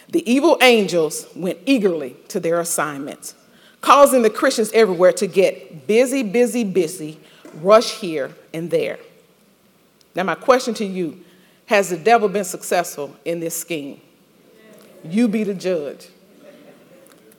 The 0.10 0.30
evil 0.32 0.58
angels 0.62 1.28
went 1.36 1.60
eagerly 1.66 2.16
to 2.30 2.40
their 2.40 2.60
assignments, 2.60 3.36
causing 3.82 4.22
the 4.22 4.30
Christians 4.30 4.72
everywhere 4.74 5.12
to 5.14 5.28
get 5.28 5.88
busy, 5.88 6.24
busy, 6.24 6.64
busy, 6.64 7.20
rush 7.56 8.00
here 8.00 8.34
and 8.54 8.72
there. 8.72 9.00
Now, 10.16 10.24
my 10.24 10.36
question 10.36 10.74
to 10.76 10.86
you 10.86 11.24
has 11.66 11.90
the 11.90 11.98
devil 11.98 12.30
been 12.30 12.46
successful 12.46 13.16
in 13.26 13.40
this 13.40 13.56
scheme? 13.56 14.00
You 15.04 15.28
be 15.28 15.44
the 15.44 15.54
judge. 15.54 16.08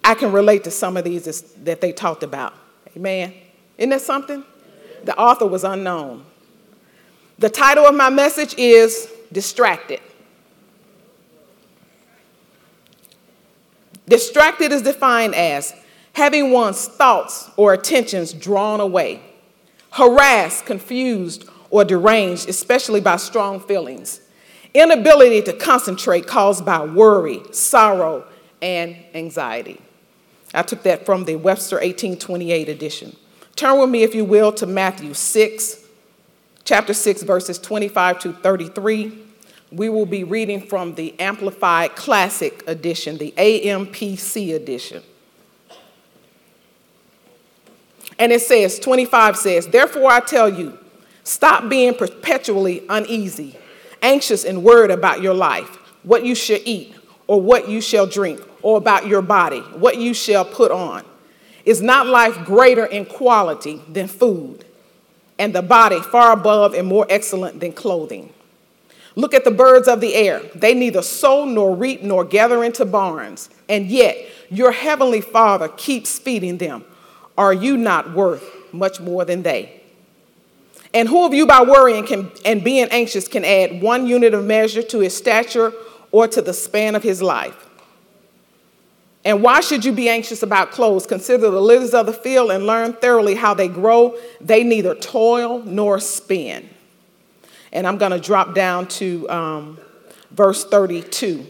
I 0.04 0.14
can 0.14 0.32
relate 0.32 0.64
to 0.64 0.70
some 0.70 0.96
of 0.96 1.04
these 1.04 1.42
that 1.64 1.80
they 1.80 1.92
talked 1.92 2.22
about. 2.22 2.54
Amen. 2.96 3.34
Isn't 3.76 3.90
that 3.90 4.00
something? 4.00 4.44
The 5.04 5.16
author 5.18 5.46
was 5.46 5.64
unknown. 5.64 6.24
The 7.38 7.50
title 7.50 7.84
of 7.86 7.94
my 7.94 8.10
message 8.10 8.54
is 8.58 9.10
Distracted. 9.32 10.00
Distracted 14.08 14.72
is 14.72 14.82
defined 14.82 15.34
as 15.34 15.74
having 16.14 16.50
one's 16.50 16.86
thoughts 16.86 17.50
or 17.56 17.74
attentions 17.74 18.32
drawn 18.32 18.80
away, 18.80 19.22
harassed, 19.92 20.64
confused, 20.64 21.48
or 21.70 21.84
deranged, 21.84 22.48
especially 22.48 23.00
by 23.00 23.16
strong 23.16 23.60
feelings. 23.60 24.20
Inability 24.74 25.42
to 25.42 25.52
concentrate 25.52 26.26
caused 26.26 26.64
by 26.64 26.84
worry, 26.84 27.40
sorrow, 27.52 28.24
and 28.62 28.96
anxiety. 29.14 29.80
I 30.54 30.62
took 30.62 30.82
that 30.84 31.04
from 31.04 31.24
the 31.24 31.36
Webster 31.36 31.76
1828 31.76 32.68
edition. 32.68 33.16
Turn 33.56 33.78
with 33.78 33.90
me, 33.90 34.02
if 34.02 34.14
you 34.14 34.24
will, 34.24 34.52
to 34.52 34.66
Matthew 34.66 35.12
6, 35.12 35.84
chapter 36.68 36.92
6, 36.92 37.22
verses 37.22 37.58
25 37.58 38.18
to 38.20 38.32
33. 38.34 39.18
We 39.72 39.88
will 39.88 40.06
be 40.06 40.24
reading 40.24 40.60
from 40.60 40.94
the 40.94 41.18
Amplified 41.18 41.96
Classic 41.96 42.62
edition, 42.66 43.16
the 43.16 43.32
AMPC 43.36 44.54
edition. 44.54 45.02
And 48.18 48.32
it 48.32 48.42
says, 48.42 48.78
25 48.78 49.36
says, 49.36 49.66
Therefore 49.68 50.10
I 50.10 50.20
tell 50.20 50.48
you, 50.48 50.78
Stop 51.24 51.68
being 51.68 51.94
perpetually 51.94 52.82
uneasy 52.88 53.54
anxious 54.00 54.44
and 54.44 54.64
worried 54.64 54.90
about 54.90 55.20
your 55.20 55.34
life, 55.34 55.68
what 56.04 56.24
you 56.24 56.34
shall 56.34 56.60
eat, 56.64 56.94
or 57.26 57.38
what 57.38 57.68
you 57.68 57.82
shall 57.82 58.06
drink, 58.06 58.40
or 58.62 58.78
about 58.78 59.06
your 59.06 59.20
body, 59.20 59.60
what 59.60 59.98
you 59.98 60.14
shall 60.14 60.44
put 60.44 60.70
on. 60.70 61.04
Is 61.66 61.82
not 61.82 62.06
life 62.06 62.46
greater 62.46 62.86
in 62.86 63.04
quality 63.04 63.82
than 63.88 64.08
food, 64.08 64.64
and 65.38 65.54
the 65.54 65.62
body 65.62 66.00
far 66.00 66.32
above 66.32 66.74
and 66.74 66.86
more 66.86 67.06
excellent 67.08 67.60
than 67.60 67.72
clothing? 67.72 68.32
Look 69.16 69.34
at 69.34 69.44
the 69.44 69.50
birds 69.50 69.88
of 69.88 70.00
the 70.00 70.14
air. 70.14 70.40
They 70.54 70.74
neither 70.74 71.02
sow 71.02 71.44
nor 71.44 71.74
reap 71.74 72.02
nor 72.02 72.24
gather 72.24 72.62
into 72.62 72.84
barns, 72.84 73.50
and 73.68 73.86
yet 73.86 74.16
your 74.48 74.72
heavenly 74.72 75.20
Father 75.20 75.68
keeps 75.68 76.18
feeding 76.18 76.58
them. 76.58 76.84
Are 77.36 77.52
you 77.52 77.76
not 77.76 78.14
worth 78.14 78.44
much 78.72 79.00
more 79.00 79.24
than 79.24 79.42
they? 79.42 79.80
And 80.94 81.08
who 81.08 81.26
of 81.26 81.34
you, 81.34 81.46
by 81.46 81.62
worrying 81.62 82.06
can, 82.06 82.30
and 82.44 82.64
being 82.64 82.88
anxious, 82.90 83.28
can 83.28 83.44
add 83.44 83.82
one 83.82 84.06
unit 84.06 84.34
of 84.34 84.44
measure 84.44 84.82
to 84.82 85.00
his 85.00 85.16
stature 85.16 85.72
or 86.10 86.26
to 86.28 86.40
the 86.40 86.54
span 86.54 86.94
of 86.94 87.02
his 87.02 87.20
life? 87.20 87.67
And 89.28 89.42
why 89.42 89.60
should 89.60 89.84
you 89.84 89.92
be 89.92 90.08
anxious 90.08 90.42
about 90.42 90.70
clothes? 90.70 91.06
Consider 91.06 91.50
the 91.50 91.60
lilies 91.60 91.92
of 91.92 92.06
the 92.06 92.14
field 92.14 92.50
and 92.50 92.64
learn 92.64 92.94
thoroughly 92.94 93.34
how 93.34 93.52
they 93.52 93.68
grow. 93.68 94.16
They 94.40 94.64
neither 94.64 94.94
toil 94.94 95.62
nor 95.64 96.00
spin. 96.00 96.66
And 97.70 97.86
I'm 97.86 97.98
going 97.98 98.12
to 98.12 98.18
drop 98.18 98.54
down 98.54 98.88
to 98.88 99.28
um, 99.28 99.78
verse 100.30 100.64
32. 100.64 101.46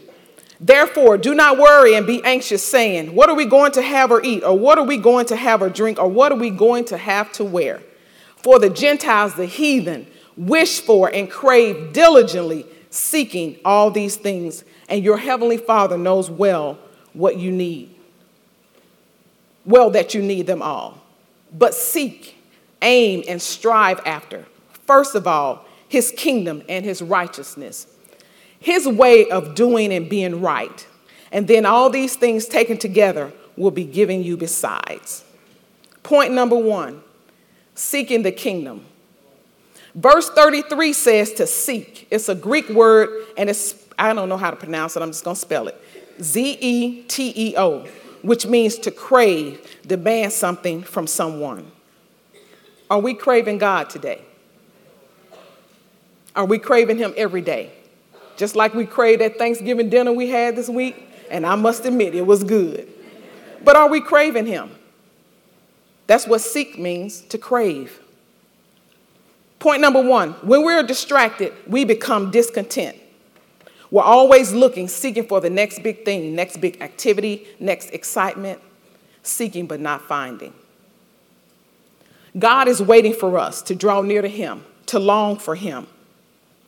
Therefore, 0.59 1.17
do 1.17 1.33
not 1.33 1.57
worry 1.57 1.95
and 1.95 2.05
be 2.05 2.21
anxious, 2.25 2.67
saying, 2.67 3.15
What 3.15 3.29
are 3.29 3.35
we 3.35 3.45
going 3.45 3.71
to 3.71 3.81
have 3.81 4.11
or 4.11 4.21
eat? 4.25 4.43
Or 4.43 4.59
what 4.59 4.77
are 4.77 4.83
we 4.83 4.97
going 4.97 5.27
to 5.27 5.37
have 5.37 5.61
or 5.61 5.69
drink? 5.69 5.99
Or 5.99 6.09
what 6.09 6.33
are 6.33 6.37
we 6.37 6.49
going 6.49 6.83
to 6.83 6.97
have 6.97 7.31
to 7.31 7.45
wear? 7.45 7.81
For 8.35 8.59
the 8.59 8.69
Gentiles, 8.69 9.35
the 9.35 9.45
heathen, 9.45 10.05
wish 10.35 10.81
for 10.81 11.07
and 11.07 11.31
crave 11.31 11.93
diligently, 11.93 12.65
seeking 12.89 13.57
all 13.63 13.89
these 13.89 14.17
things. 14.17 14.65
And 14.89 15.01
your 15.01 15.17
heavenly 15.17 15.55
Father 15.55 15.97
knows 15.97 16.29
well 16.29 16.77
what 17.13 17.37
you 17.37 17.51
need. 17.51 17.95
Well, 19.65 19.89
that 19.91 20.13
you 20.13 20.21
need 20.21 20.47
them 20.47 20.61
all. 20.61 21.01
But 21.51 21.73
seek, 21.73 22.37
aim, 22.81 23.23
and 23.27 23.41
strive 23.41 23.99
after, 24.05 24.45
first 24.85 25.15
of 25.15 25.27
all, 25.27 25.65
his 25.87 26.13
kingdom 26.15 26.63
and 26.69 26.85
his 26.85 27.01
righteousness 27.01 27.87
his 28.59 28.87
way 28.87 29.29
of 29.29 29.55
doing 29.55 29.93
and 29.93 30.09
being 30.09 30.41
right. 30.41 30.87
And 31.31 31.47
then 31.47 31.65
all 31.65 31.89
these 31.89 32.15
things 32.15 32.45
taken 32.45 32.77
together 32.77 33.31
will 33.55 33.71
be 33.71 33.85
given 33.85 34.23
you 34.23 34.37
besides. 34.37 35.23
Point 36.03 36.33
number 36.33 36.55
one 36.55 37.01
seeking 37.75 38.23
the 38.23 38.31
kingdom. 38.31 38.85
Verse 39.95 40.29
33 40.29 40.93
says 40.93 41.33
to 41.33 41.47
seek. 41.47 42.07
It's 42.11 42.29
a 42.29 42.35
Greek 42.35 42.67
word, 42.69 43.09
and 43.37 43.49
it's, 43.49 43.73
I 43.97 44.13
don't 44.13 44.27
know 44.27 44.37
how 44.37 44.51
to 44.51 44.57
pronounce 44.57 44.95
it, 44.95 45.01
I'm 45.01 45.11
just 45.11 45.23
gonna 45.23 45.35
spell 45.35 45.67
it 45.67 45.81
Z 46.21 46.57
E 46.59 47.03
T 47.03 47.33
E 47.35 47.55
O, 47.57 47.87
which 48.21 48.45
means 48.45 48.77
to 48.79 48.91
crave, 48.91 49.77
demand 49.85 50.33
something 50.33 50.83
from 50.83 51.07
someone. 51.07 51.71
Are 52.89 52.99
we 52.99 53.13
craving 53.13 53.59
God 53.59 53.89
today? 53.89 54.21
Are 56.35 56.45
we 56.45 56.59
craving 56.59 56.97
Him 56.97 57.13
every 57.17 57.41
day? 57.41 57.71
Just 58.37 58.55
like 58.55 58.73
we 58.73 58.85
craved 58.85 59.21
that 59.21 59.37
Thanksgiving 59.37 59.89
dinner 59.89 60.13
we 60.13 60.29
had 60.29 60.55
this 60.55 60.69
week, 60.69 60.95
and 61.29 61.45
I 61.45 61.55
must 61.55 61.85
admit 61.85 62.15
it 62.15 62.25
was 62.25 62.43
good. 62.43 62.87
But 63.63 63.75
are 63.75 63.89
we 63.89 64.01
craving 64.01 64.45
Him? 64.45 64.71
That's 66.07 66.25
what 66.25 66.41
seek 66.41 66.79
means 66.79 67.21
to 67.21 67.37
crave. 67.37 67.99
Point 69.59 69.81
number 69.81 70.01
one 70.01 70.31
when 70.41 70.63
we're 70.63 70.83
distracted, 70.83 71.53
we 71.67 71.85
become 71.85 72.31
discontent. 72.31 72.97
We're 73.91 74.03
always 74.03 74.51
looking, 74.53 74.87
seeking 74.87 75.25
for 75.25 75.41
the 75.41 75.49
next 75.49 75.81
big 75.81 76.05
thing, 76.05 76.35
next 76.35 76.57
big 76.57 76.81
activity, 76.81 77.47
next 77.59 77.89
excitement, 77.89 78.61
seeking 79.23 79.65
but 79.65 79.79
not 79.79 80.07
finding. 80.07 80.53
God 82.37 82.67
is 82.67 82.81
waiting 82.81 83.13
for 83.13 83.39
us 83.39 83.61
to 83.63 83.75
draw 83.75 84.01
near 84.01 84.21
to 84.21 84.27
Him, 84.27 84.63
to 84.87 84.99
long 84.99 85.37
for 85.37 85.55
Him, 85.55 85.87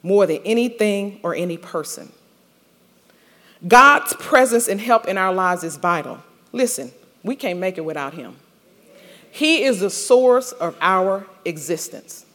more 0.02 0.26
than 0.26 0.40
anything 0.44 1.20
or 1.22 1.36
any 1.36 1.58
person. 1.58 2.12
God's 3.68 4.14
presence 4.14 4.68
and 4.68 4.82
help 4.82 5.08
in 5.08 5.20
our 5.20 5.32
lives 5.32 5.64
is 5.64 5.78
vital. 5.78 6.24
Listen, 6.52 6.92
we 7.22 7.36
can't 7.36 7.60
make 7.60 7.78
it 7.78 7.86
without 7.86 8.16
Him. 8.16 8.38
He 9.30 9.64
is 9.64 9.80
the 9.80 9.92
source 9.92 10.52
of 10.52 10.76
our 10.82 11.28
existence. 11.46 12.26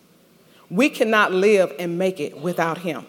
We 0.71 0.89
cannot 0.89 1.33
live 1.33 1.73
and 1.79 1.99
make 1.99 2.21
it 2.21 2.41
without 2.41 2.79
Him. 2.79 3.07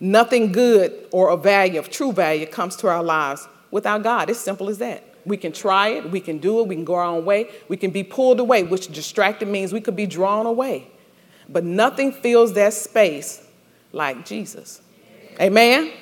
Nothing 0.00 0.52
good 0.52 1.08
or 1.10 1.30
of 1.30 1.42
value, 1.42 1.78
of 1.78 1.90
true 1.90 2.12
value, 2.12 2.46
comes 2.46 2.76
to 2.76 2.88
our 2.88 3.02
lives 3.02 3.48
without 3.70 4.02
God. 4.02 4.30
It's 4.30 4.38
simple 4.38 4.68
as 4.68 4.78
that. 4.78 5.02
We 5.24 5.36
can 5.36 5.52
try 5.52 5.88
it, 5.88 6.10
we 6.10 6.20
can 6.20 6.38
do 6.38 6.60
it, 6.60 6.68
we 6.68 6.76
can 6.76 6.84
go 6.84 6.94
our 6.94 7.04
own 7.04 7.24
way, 7.24 7.50
we 7.68 7.76
can 7.76 7.90
be 7.90 8.04
pulled 8.04 8.38
away, 8.38 8.62
which 8.62 8.88
distracted 8.88 9.48
means 9.48 9.72
we 9.72 9.80
could 9.80 9.96
be 9.96 10.06
drawn 10.06 10.46
away. 10.46 10.86
But 11.48 11.64
nothing 11.64 12.12
fills 12.12 12.52
that 12.52 12.74
space 12.74 13.44
like 13.92 14.24
Jesus. 14.24 14.80
Amen? 15.40 15.82
Amen? 15.82 15.92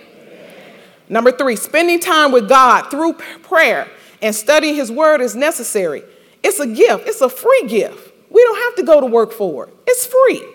Number 1.08 1.32
three, 1.32 1.56
spending 1.56 2.00
time 2.00 2.32
with 2.32 2.48
God 2.48 2.90
through 2.90 3.14
prayer 3.14 3.88
and 4.20 4.34
studying 4.34 4.74
His 4.74 4.92
Word 4.92 5.20
is 5.20 5.34
necessary. 5.34 6.02
It's 6.42 6.60
a 6.60 6.66
gift, 6.66 7.06
it's 7.06 7.22
a 7.22 7.28
free 7.28 7.64
gift. 7.66 8.12
We 8.30 8.42
don't 8.42 8.58
have 8.64 8.74
to 8.76 8.82
go 8.82 9.00
to 9.00 9.06
work 9.06 9.32
for 9.32 9.68
it, 9.68 9.74
it's 9.86 10.06
free. 10.06 10.53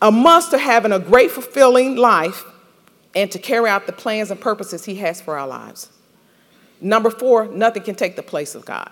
A 0.00 0.12
must 0.12 0.50
to 0.52 0.58
having 0.58 0.92
a 0.92 0.98
great, 0.98 1.30
fulfilling 1.30 1.96
life 1.96 2.44
and 3.14 3.30
to 3.32 3.38
carry 3.38 3.68
out 3.68 3.86
the 3.86 3.92
plans 3.92 4.30
and 4.30 4.40
purposes 4.40 4.84
He 4.84 4.96
has 4.96 5.20
for 5.20 5.38
our 5.38 5.46
lives. 5.46 5.90
Number 6.80 7.10
four, 7.10 7.48
nothing 7.48 7.82
can 7.82 7.96
take 7.96 8.14
the 8.14 8.22
place 8.22 8.54
of 8.54 8.64
God 8.64 8.90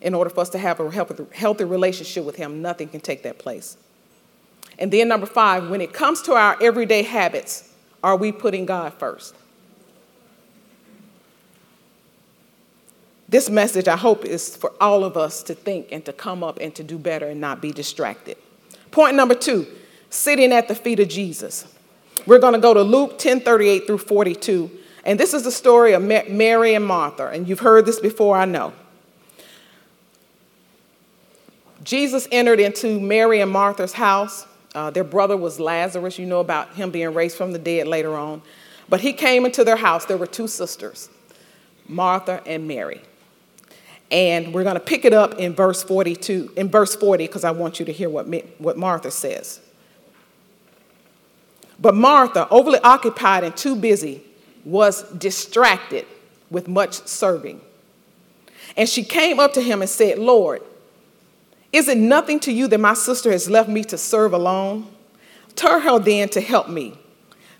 in 0.00 0.14
order 0.14 0.30
for 0.30 0.40
us 0.40 0.50
to 0.50 0.58
have 0.58 0.78
a 0.80 1.26
healthy 1.34 1.64
relationship 1.64 2.24
with 2.24 2.36
Him. 2.36 2.62
Nothing 2.62 2.88
can 2.88 3.00
take 3.00 3.22
that 3.24 3.38
place. 3.38 3.76
And 4.78 4.92
then, 4.92 5.08
number 5.08 5.26
five, 5.26 5.68
when 5.68 5.80
it 5.80 5.92
comes 5.92 6.22
to 6.22 6.34
our 6.34 6.56
everyday 6.62 7.02
habits, 7.02 7.72
are 8.02 8.16
we 8.16 8.32
putting 8.32 8.66
God 8.66 8.94
first? 8.94 9.34
This 13.28 13.48
message, 13.48 13.88
I 13.88 13.96
hope, 13.96 14.24
is 14.24 14.56
for 14.56 14.72
all 14.80 15.04
of 15.04 15.16
us 15.16 15.42
to 15.44 15.54
think 15.54 15.88
and 15.90 16.04
to 16.04 16.12
come 16.12 16.44
up 16.44 16.58
and 16.60 16.74
to 16.74 16.84
do 16.84 16.98
better 16.98 17.28
and 17.28 17.40
not 17.40 17.62
be 17.62 17.72
distracted. 17.72 18.36
Point 18.90 19.16
number 19.16 19.34
two 19.34 19.66
sitting 20.12 20.52
at 20.52 20.68
the 20.68 20.74
feet 20.74 21.00
of 21.00 21.08
Jesus. 21.08 21.66
We're 22.26 22.38
going 22.38 22.52
to 22.52 22.60
go 22.60 22.74
to 22.74 22.82
Luke 22.82 23.18
10 23.18 23.40
38 23.40 23.86
through 23.86 23.98
42. 23.98 24.70
And 25.04 25.18
this 25.18 25.34
is 25.34 25.42
the 25.42 25.50
story 25.50 25.94
of 25.94 26.02
Mary 26.02 26.74
and 26.74 26.84
Martha. 26.84 27.28
And 27.28 27.48
you've 27.48 27.60
heard 27.60 27.86
this 27.86 27.98
before, 27.98 28.36
I 28.36 28.44
know. 28.44 28.72
Jesus 31.82 32.28
entered 32.30 32.60
into 32.60 33.00
Mary 33.00 33.40
and 33.40 33.50
Martha's 33.50 33.94
house. 33.94 34.46
Uh, 34.74 34.90
their 34.90 35.02
brother 35.02 35.36
was 35.36 35.58
Lazarus. 35.58 36.18
You 36.18 36.26
know 36.26 36.38
about 36.38 36.74
him 36.74 36.90
being 36.90 37.12
raised 37.12 37.36
from 37.36 37.52
the 37.52 37.58
dead 37.58 37.88
later 37.88 38.14
on. 38.14 38.42
But 38.88 39.00
he 39.00 39.12
came 39.12 39.44
into 39.44 39.64
their 39.64 39.76
house. 39.76 40.04
There 40.04 40.16
were 40.16 40.26
two 40.26 40.46
sisters, 40.46 41.08
Martha 41.88 42.40
and 42.46 42.68
Mary. 42.68 43.00
And 44.12 44.54
we're 44.54 44.62
going 44.62 44.74
to 44.74 44.80
pick 44.80 45.04
it 45.04 45.14
up 45.14 45.38
in 45.38 45.54
verse 45.54 45.82
42, 45.82 46.52
in 46.56 46.68
verse 46.68 46.94
40, 46.94 47.26
because 47.26 47.42
I 47.44 47.50
want 47.50 47.80
you 47.80 47.86
to 47.86 47.92
hear 47.92 48.08
what, 48.08 48.26
what 48.58 48.76
Martha 48.76 49.10
says. 49.10 49.60
But 51.78 51.94
Martha, 51.94 52.48
overly 52.50 52.78
occupied 52.80 53.44
and 53.44 53.56
too 53.56 53.76
busy, 53.76 54.22
was 54.64 55.02
distracted 55.12 56.06
with 56.50 56.68
much 56.68 57.06
serving. 57.06 57.60
And 58.76 58.88
she 58.88 59.02
came 59.02 59.40
up 59.40 59.52
to 59.54 59.60
him 59.60 59.80
and 59.80 59.90
said, 59.90 60.18
Lord, 60.18 60.62
is 61.72 61.88
it 61.88 61.98
nothing 61.98 62.38
to 62.40 62.52
you 62.52 62.68
that 62.68 62.78
my 62.78 62.94
sister 62.94 63.32
has 63.32 63.48
left 63.50 63.68
me 63.68 63.82
to 63.84 63.98
serve 63.98 64.32
alone? 64.32 64.88
Tell 65.56 65.80
her 65.80 65.98
then 65.98 66.28
to 66.30 66.40
help 66.40 66.68
me, 66.68 66.98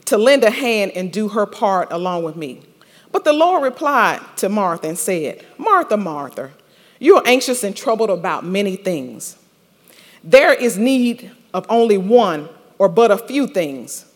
to 0.07 0.19
lend 0.19 0.45
a 0.45 0.51
hand 0.51 0.93
and 0.95 1.13
do 1.13 1.29
her 1.29 1.47
part 1.47 1.89
along 1.91 2.23
with 2.23 2.37
me. 2.37 2.63
But 3.11 3.25
the 3.25 3.33
Lord 3.33 3.63
replied 3.63 4.21
to 4.37 4.49
Martha 4.49 4.89
and 4.89 4.99
said, 4.99 5.45
Martha, 5.59 5.97
Martha, 5.97 6.51
you 6.99 7.17
are 7.17 7.23
anxious 7.27 7.63
and 7.65 7.77
troubled 7.77 8.11
about 8.11 8.45
many 8.45 8.77
things. 8.77 9.37
There 10.25 10.55
is 10.55 10.79
need 10.79 11.31
of 11.53 11.67
only 11.69 11.99
one 11.99 12.49
or 12.83 12.89
but 12.89 13.13
a 13.13 13.17
few 13.17 13.47
things. 13.47 14.07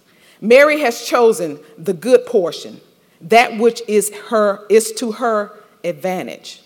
Mary 0.41 0.81
has 0.81 1.07
chosen 1.07 1.57
the 1.79 1.93
good 1.93 2.27
portion, 2.27 2.81
that 3.21 3.59
which 3.59 3.81
is 3.87 4.13
her 4.29 4.67
is 4.69 4.91
to 4.91 5.13
her 5.13 5.57
advantage, 5.85 6.63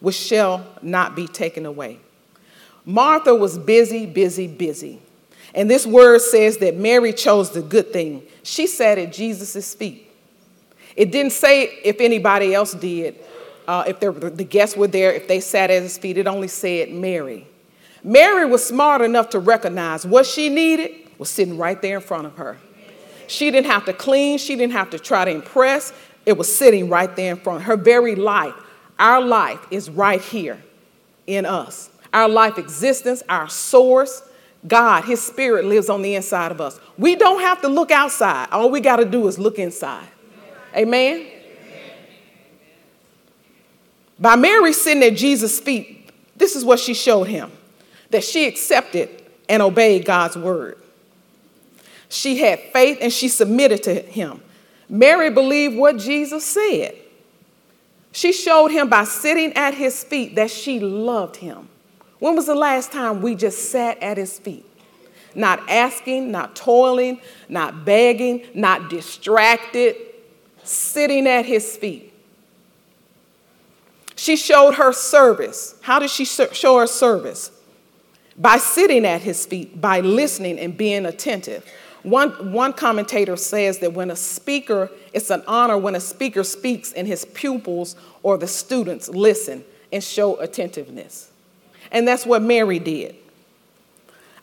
which 0.00 0.16
shall 0.16 0.66
not 0.82 1.16
be 1.16 1.26
taken 1.26 1.64
away. 1.64 1.98
Martha 2.84 3.34
was 3.34 3.56
busy, 3.56 4.04
busy, 4.04 4.48
busy. 4.48 5.00
And 5.54 5.70
this 5.70 5.86
word 5.86 6.20
says 6.20 6.58
that 6.58 6.76
Mary 6.76 7.14
chose 7.14 7.52
the 7.52 7.62
good 7.62 7.90
thing. 7.90 8.22
She 8.42 8.66
sat 8.66 8.98
at 8.98 9.10
Jesus' 9.10 9.74
feet. 9.74 10.12
It 10.94 11.10
didn't 11.10 11.32
say 11.32 11.80
if 11.82 12.02
anybody 12.02 12.52
else 12.52 12.74
did, 12.74 13.18
uh, 13.66 13.84
if 13.86 13.98
the 13.98 14.44
guests 14.44 14.76
were 14.76 14.88
there, 14.88 15.10
if 15.14 15.26
they 15.26 15.40
sat 15.40 15.70
at 15.70 15.82
his 15.82 15.96
feet. 15.96 16.18
It 16.18 16.26
only 16.26 16.48
said 16.48 16.92
Mary. 16.92 17.46
Mary 18.04 18.44
was 18.44 18.62
smart 18.62 19.00
enough 19.00 19.30
to 19.30 19.38
recognize 19.38 20.04
what 20.06 20.26
she 20.26 20.50
needed 20.50 21.06
was 21.20 21.28
sitting 21.28 21.58
right 21.58 21.80
there 21.82 21.96
in 21.96 22.02
front 22.02 22.26
of 22.26 22.36
her. 22.38 22.56
She 23.26 23.50
didn't 23.50 23.66
have 23.66 23.84
to 23.84 23.92
clean, 23.92 24.38
she 24.38 24.56
didn't 24.56 24.72
have 24.72 24.88
to 24.90 24.98
try 24.98 25.26
to 25.26 25.30
impress. 25.30 25.92
It 26.24 26.38
was 26.38 26.52
sitting 26.52 26.88
right 26.88 27.14
there 27.14 27.32
in 27.32 27.38
front. 27.38 27.64
Her 27.64 27.76
very 27.76 28.14
life, 28.14 28.54
our 28.98 29.20
life 29.20 29.60
is 29.70 29.90
right 29.90 30.20
here 30.20 30.62
in 31.26 31.44
us. 31.44 31.90
Our 32.14 32.28
life 32.28 32.56
existence, 32.56 33.22
our 33.28 33.50
source, 33.50 34.22
God, 34.66 35.04
His 35.04 35.22
Spirit 35.22 35.66
lives 35.66 35.90
on 35.90 36.00
the 36.00 36.14
inside 36.14 36.52
of 36.52 36.60
us. 36.60 36.80
We 36.96 37.16
don't 37.16 37.40
have 37.42 37.60
to 37.62 37.68
look 37.68 37.90
outside. 37.90 38.48
All 38.50 38.70
we 38.70 38.80
got 38.80 38.96
to 38.96 39.04
do 39.04 39.28
is 39.28 39.38
look 39.38 39.58
inside. 39.58 40.08
Amen? 40.74 41.26
By 44.18 44.36
Mary 44.36 44.72
sitting 44.72 45.02
at 45.02 45.16
Jesus' 45.16 45.60
feet, 45.60 46.10
this 46.34 46.56
is 46.56 46.64
what 46.64 46.80
she 46.80 46.94
showed 46.94 47.24
him 47.24 47.52
that 48.08 48.24
she 48.24 48.46
accepted 48.46 49.22
and 49.50 49.62
obeyed 49.62 50.06
God's 50.06 50.36
word. 50.36 50.79
She 52.10 52.38
had 52.38 52.58
faith 52.58 52.98
and 53.00 53.12
she 53.12 53.28
submitted 53.28 53.84
to 53.84 53.94
him. 53.94 54.42
Mary 54.88 55.30
believed 55.30 55.76
what 55.76 55.96
Jesus 55.96 56.44
said. 56.44 56.96
She 58.12 58.32
showed 58.32 58.72
him 58.72 58.88
by 58.88 59.04
sitting 59.04 59.52
at 59.52 59.74
his 59.74 60.02
feet 60.02 60.34
that 60.34 60.50
she 60.50 60.80
loved 60.80 61.36
him. 61.36 61.68
When 62.18 62.34
was 62.34 62.46
the 62.46 62.56
last 62.56 62.90
time 62.90 63.22
we 63.22 63.36
just 63.36 63.70
sat 63.70 64.02
at 64.02 64.16
his 64.16 64.38
feet? 64.38 64.66
Not 65.36 65.70
asking, 65.70 66.32
not 66.32 66.56
toiling, 66.56 67.20
not 67.48 67.84
begging, 67.84 68.44
not 68.52 68.90
distracted, 68.90 69.94
sitting 70.64 71.28
at 71.28 71.46
his 71.46 71.76
feet. 71.76 72.12
She 74.16 74.34
showed 74.34 74.74
her 74.74 74.92
service. 74.92 75.76
How 75.82 76.00
did 76.00 76.10
she 76.10 76.24
show 76.24 76.78
her 76.78 76.88
service? 76.88 77.52
By 78.36 78.58
sitting 78.58 79.06
at 79.06 79.22
his 79.22 79.46
feet, 79.46 79.80
by 79.80 80.00
listening 80.00 80.58
and 80.58 80.76
being 80.76 81.06
attentive. 81.06 81.64
One, 82.02 82.52
one 82.52 82.72
commentator 82.72 83.36
says 83.36 83.78
that 83.80 83.92
when 83.92 84.10
a 84.10 84.16
speaker, 84.16 84.90
it's 85.12 85.30
an 85.30 85.42
honor 85.46 85.76
when 85.76 85.94
a 85.94 86.00
speaker 86.00 86.44
speaks 86.44 86.92
and 86.92 87.06
his 87.06 87.24
pupils 87.26 87.94
or 88.22 88.38
the 88.38 88.46
students 88.46 89.08
listen 89.08 89.64
and 89.92 90.02
show 90.02 90.38
attentiveness. 90.40 91.30
And 91.92 92.08
that's 92.08 92.24
what 92.24 92.42
Mary 92.42 92.78
did. 92.78 93.16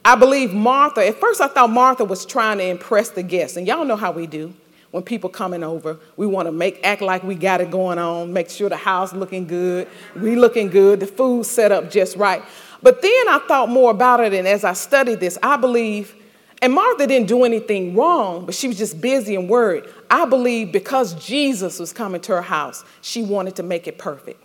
I 0.06 0.16
believe 0.16 0.54
Martha, 0.54 1.06
at 1.06 1.20
first 1.20 1.42
I 1.42 1.48
thought 1.48 1.70
Martha 1.70 2.06
was 2.06 2.26
trying 2.26 2.60
to 2.60 2.66
impress 2.66 3.10
the 3.10 3.24
guests. 3.24 3.58
And 3.58 3.68
y'all 3.68 3.86
know 3.86 3.96
how 3.96 4.12
we 4.12 4.28
do 4.28 4.54
when 4.92 5.04
people 5.04 5.30
coming 5.30 5.64
over. 5.64 5.98
We 6.16 6.28
want 6.28 6.48
to 6.48 6.52
make 6.52 6.80
act 6.84 7.02
like 7.02 7.24
we 7.24 7.36
got 7.36 7.60
it 7.60 7.72
going 7.72 7.98
on, 7.98 8.32
make 8.32 8.50
sure 8.50 8.70
the 8.70 8.78
house 8.78 9.14
looking 9.14 9.48
good, 9.48 9.88
we 10.16 10.36
looking 10.36 10.70
good, 10.70 11.00
the 11.00 11.08
food 11.08 11.46
set 11.46 11.72
up 11.72 11.90
just 11.90 12.16
right. 12.16 12.42
But 12.82 13.02
then 13.02 13.28
I 13.28 13.40
thought 13.48 13.70
more 13.70 13.92
about 13.92 14.20
it, 14.20 14.34
and 14.34 14.48
as 14.48 14.64
I 14.64 14.74
studied 14.74 15.20
this, 15.20 15.38
I 15.42 15.58
believe 15.58 16.16
and 16.62 16.74
Martha 16.74 17.06
didn't 17.06 17.28
do 17.28 17.44
anything 17.44 17.96
wrong, 17.96 18.46
but 18.46 18.56
she 18.56 18.68
was 18.68 18.78
just 18.78 19.00
busy 19.00 19.36
and 19.36 19.48
worried. 19.48 19.84
I 20.10 20.26
believe 20.26 20.72
because 20.72 21.14
Jesus 21.14 21.80
was 21.80 21.94
coming 21.94 22.22
to 22.22 22.34
her 22.34 22.42
house, 22.42 22.84
she 23.02 23.22
wanted 23.22 23.56
to 23.58 23.64
make 23.64 23.88
it 23.88 23.98
perfect. 23.98 24.44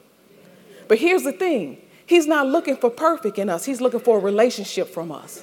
But 0.88 0.98
here's 0.98 1.22
the 1.22 1.32
thing 1.32 1.78
He's 2.04 2.26
not 2.26 2.46
looking 2.46 2.76
for 2.76 2.90
perfect 2.90 3.38
in 3.38 3.48
us, 3.48 3.64
He's 3.64 3.80
looking 3.80 4.00
for 4.00 4.18
a 4.18 4.20
relationship 4.20 4.88
from 4.88 5.10
us. 5.10 5.42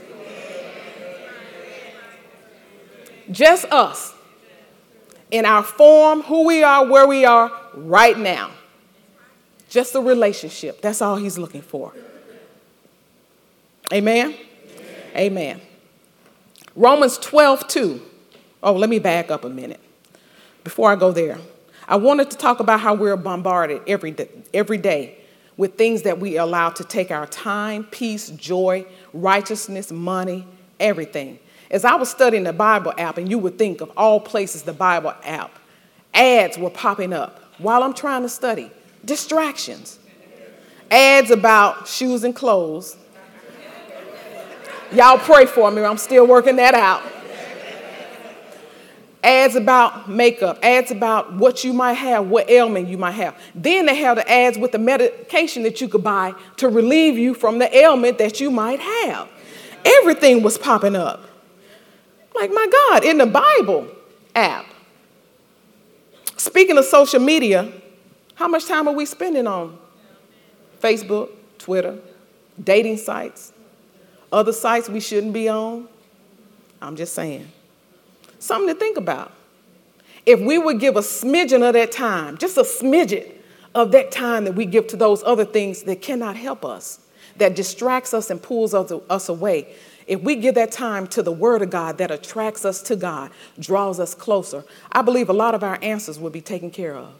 Just 3.31 3.65
us 3.65 4.13
in 5.31 5.45
our 5.45 5.63
form, 5.63 6.21
who 6.21 6.45
we 6.45 6.63
are, 6.63 6.85
where 6.85 7.07
we 7.07 7.25
are 7.25 7.51
right 7.75 8.17
now. 8.17 8.51
Just 9.69 9.93
a 9.95 10.01
relationship. 10.01 10.81
That's 10.81 11.01
all 11.01 11.15
He's 11.15 11.37
looking 11.37 11.61
for. 11.61 11.93
Amen? 13.91 14.35
Amen. 14.35 14.37
Amen. 15.15 15.61
Romans 16.75 17.17
12, 17.17 17.67
2. 17.67 18.01
Oh, 18.61 18.73
let 18.73 18.89
me 18.89 18.99
back 18.99 19.31
up 19.31 19.43
a 19.43 19.49
minute 19.49 19.79
before 20.63 20.91
I 20.91 20.95
go 20.95 21.11
there. 21.11 21.37
I 21.87 21.95
wanted 21.95 22.29
to 22.31 22.37
talk 22.37 22.59
about 22.59 22.79
how 22.79 22.93
we're 22.93 23.17
bombarded 23.17 23.81
every 23.87 24.11
day, 24.11 24.29
every 24.53 24.77
day 24.77 25.17
with 25.57 25.75
things 25.75 26.03
that 26.03 26.19
we 26.19 26.37
allow 26.37 26.69
to 26.69 26.83
take 26.83 27.11
our 27.11 27.25
time, 27.27 27.83
peace, 27.85 28.29
joy, 28.29 28.85
righteousness, 29.11 29.91
money, 29.91 30.47
everything. 30.79 31.39
As 31.71 31.83
I 31.83 31.95
was 31.95 32.09
studying 32.09 32.43
the 32.43 32.53
Bible 32.53 32.93
app, 32.97 33.17
and 33.17 33.29
you 33.29 33.37
would 33.39 33.57
think 33.57 33.81
of 33.81 33.91
all 33.97 34.19
places 34.19 34.63
the 34.63 34.73
Bible 34.73 35.13
app, 35.23 35.59
ads 36.13 36.57
were 36.57 36.69
popping 36.69 37.13
up 37.13 37.43
while 37.57 37.83
I'm 37.83 37.93
trying 37.93 38.21
to 38.21 38.29
study. 38.29 38.71
Distractions. 39.03 39.99
Ads 40.91 41.29
about 41.31 41.87
shoes 41.87 42.23
and 42.23 42.35
clothes, 42.35 42.95
Y'all 44.91 45.17
pray 45.17 45.45
for 45.45 45.69
me. 45.69 45.83
I'm 45.83 45.97
still 45.97 46.25
working 46.25 46.55
that 46.55 46.73
out. 46.73 47.03
Ads 49.21 49.55
about 49.55 50.09
makeup, 50.09 50.59
ads 50.63 50.91
about 50.91 51.33
what 51.33 51.65
you 51.65 51.73
might 51.73 51.93
have, 51.93 52.27
what 52.27 52.49
ailment 52.49 52.87
you 52.87 52.97
might 52.97 53.11
have. 53.11 53.37
Then 53.53 53.85
they 53.85 53.95
have 53.95 54.15
the 54.15 54.29
ads 54.31 54.57
with 54.57 54.71
the 54.71 54.79
medication 54.79 55.63
that 55.63 55.81
you 55.81 55.89
could 55.89 56.03
buy 56.03 56.33
to 56.57 56.69
relieve 56.69 57.17
you 57.17 57.33
from 57.33 57.59
the 57.59 57.75
ailment 57.75 58.17
that 58.19 58.39
you 58.39 58.49
might 58.49 58.79
have. 58.79 59.29
Everything 59.83 60.41
was 60.41 60.57
popping 60.57 60.95
up. 60.95 61.21
Like, 62.33 62.49
my 62.51 62.67
God, 62.71 63.03
in 63.03 63.17
the 63.17 63.25
Bible 63.25 63.87
app. 64.33 64.65
Speaking 66.37 66.77
of 66.77 66.85
social 66.85 67.19
media, 67.19 67.71
how 68.35 68.47
much 68.47 68.65
time 68.67 68.87
are 68.87 68.93
we 68.93 69.05
spending 69.05 69.47
on 69.47 69.77
Facebook, 70.81 71.29
Twitter, 71.57 71.99
dating 72.63 72.97
sites? 72.97 73.51
Other 74.31 74.53
sites 74.53 74.89
we 74.89 74.99
shouldn't 74.99 75.33
be 75.33 75.49
on? 75.49 75.87
I'm 76.81 76.95
just 76.95 77.13
saying. 77.13 77.51
Something 78.39 78.73
to 78.73 78.79
think 78.79 78.97
about. 78.97 79.33
If 80.25 80.39
we 80.39 80.57
would 80.57 80.79
give 80.79 80.95
a 80.95 81.01
smidgen 81.01 81.67
of 81.67 81.73
that 81.73 81.91
time, 81.91 82.37
just 82.37 82.57
a 82.57 82.61
smidgen 82.61 83.31
of 83.73 83.91
that 83.91 84.11
time 84.11 84.45
that 84.45 84.53
we 84.53 84.65
give 84.65 84.87
to 84.87 84.97
those 84.97 85.23
other 85.23 85.45
things 85.45 85.83
that 85.83 86.01
cannot 86.01 86.35
help 86.35 86.63
us, 86.63 86.99
that 87.37 87.55
distracts 87.55 88.13
us 88.13 88.29
and 88.29 88.41
pulls 88.41 88.73
us 88.73 89.29
away, 89.29 89.73
if 90.07 90.21
we 90.21 90.35
give 90.35 90.55
that 90.55 90.71
time 90.71 91.07
to 91.07 91.21
the 91.21 91.31
Word 91.31 91.61
of 91.61 91.69
God 91.69 91.97
that 91.99 92.11
attracts 92.11 92.65
us 92.65 92.81
to 92.83 92.95
God, 92.95 93.31
draws 93.59 93.99
us 93.99 94.15
closer, 94.15 94.63
I 94.91 95.01
believe 95.01 95.29
a 95.29 95.33
lot 95.33 95.53
of 95.53 95.63
our 95.63 95.77
answers 95.81 96.19
will 96.19 96.31
be 96.31 96.41
taken 96.41 96.71
care 96.71 96.95
of. 96.95 97.13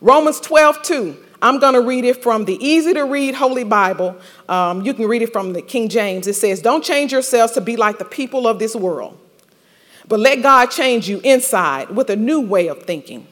Romans 0.00 0.38
12, 0.40 0.82
2. 0.82 1.24
I'm 1.40 1.60
going 1.60 1.74
to 1.74 1.80
read 1.80 2.04
it 2.04 2.22
from 2.22 2.44
the 2.44 2.54
easy 2.64 2.94
to 2.94 3.02
read 3.04 3.34
Holy 3.34 3.64
Bible. 3.64 4.16
Um, 4.48 4.82
you 4.82 4.92
can 4.92 5.06
read 5.06 5.22
it 5.22 5.32
from 5.32 5.52
the 5.52 5.62
King 5.62 5.88
James. 5.88 6.26
It 6.26 6.34
says, 6.34 6.60
Don't 6.60 6.82
change 6.82 7.12
yourselves 7.12 7.52
to 7.52 7.60
be 7.60 7.76
like 7.76 7.98
the 7.98 8.04
people 8.04 8.46
of 8.48 8.58
this 8.58 8.74
world, 8.74 9.18
but 10.08 10.18
let 10.18 10.42
God 10.42 10.66
change 10.66 11.08
you 11.08 11.20
inside 11.20 11.90
with 11.90 12.10
a 12.10 12.16
new 12.16 12.40
way 12.40 12.66
of 12.68 12.82
thinking. 12.82 13.26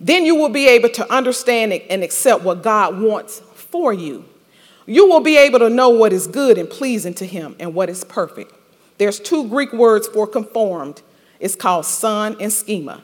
Then 0.00 0.24
you 0.24 0.36
will 0.36 0.48
be 0.48 0.68
able 0.68 0.88
to 0.90 1.12
understand 1.12 1.72
and 1.72 2.02
accept 2.02 2.44
what 2.44 2.62
God 2.62 3.00
wants 3.00 3.40
for 3.54 3.92
you. 3.92 4.24
You 4.86 5.06
will 5.06 5.20
be 5.20 5.36
able 5.36 5.58
to 5.58 5.68
know 5.68 5.90
what 5.90 6.12
is 6.12 6.26
good 6.26 6.56
and 6.56 6.70
pleasing 6.70 7.14
to 7.14 7.26
Him 7.26 7.56
and 7.60 7.74
what 7.74 7.90
is 7.90 8.04
perfect. 8.04 8.54
There's 8.96 9.20
two 9.20 9.48
Greek 9.48 9.72
words 9.72 10.08
for 10.08 10.26
conformed. 10.26 11.02
It's 11.40 11.54
called 11.54 11.84
son 11.84 12.36
and 12.40 12.52
schema. 12.52 13.02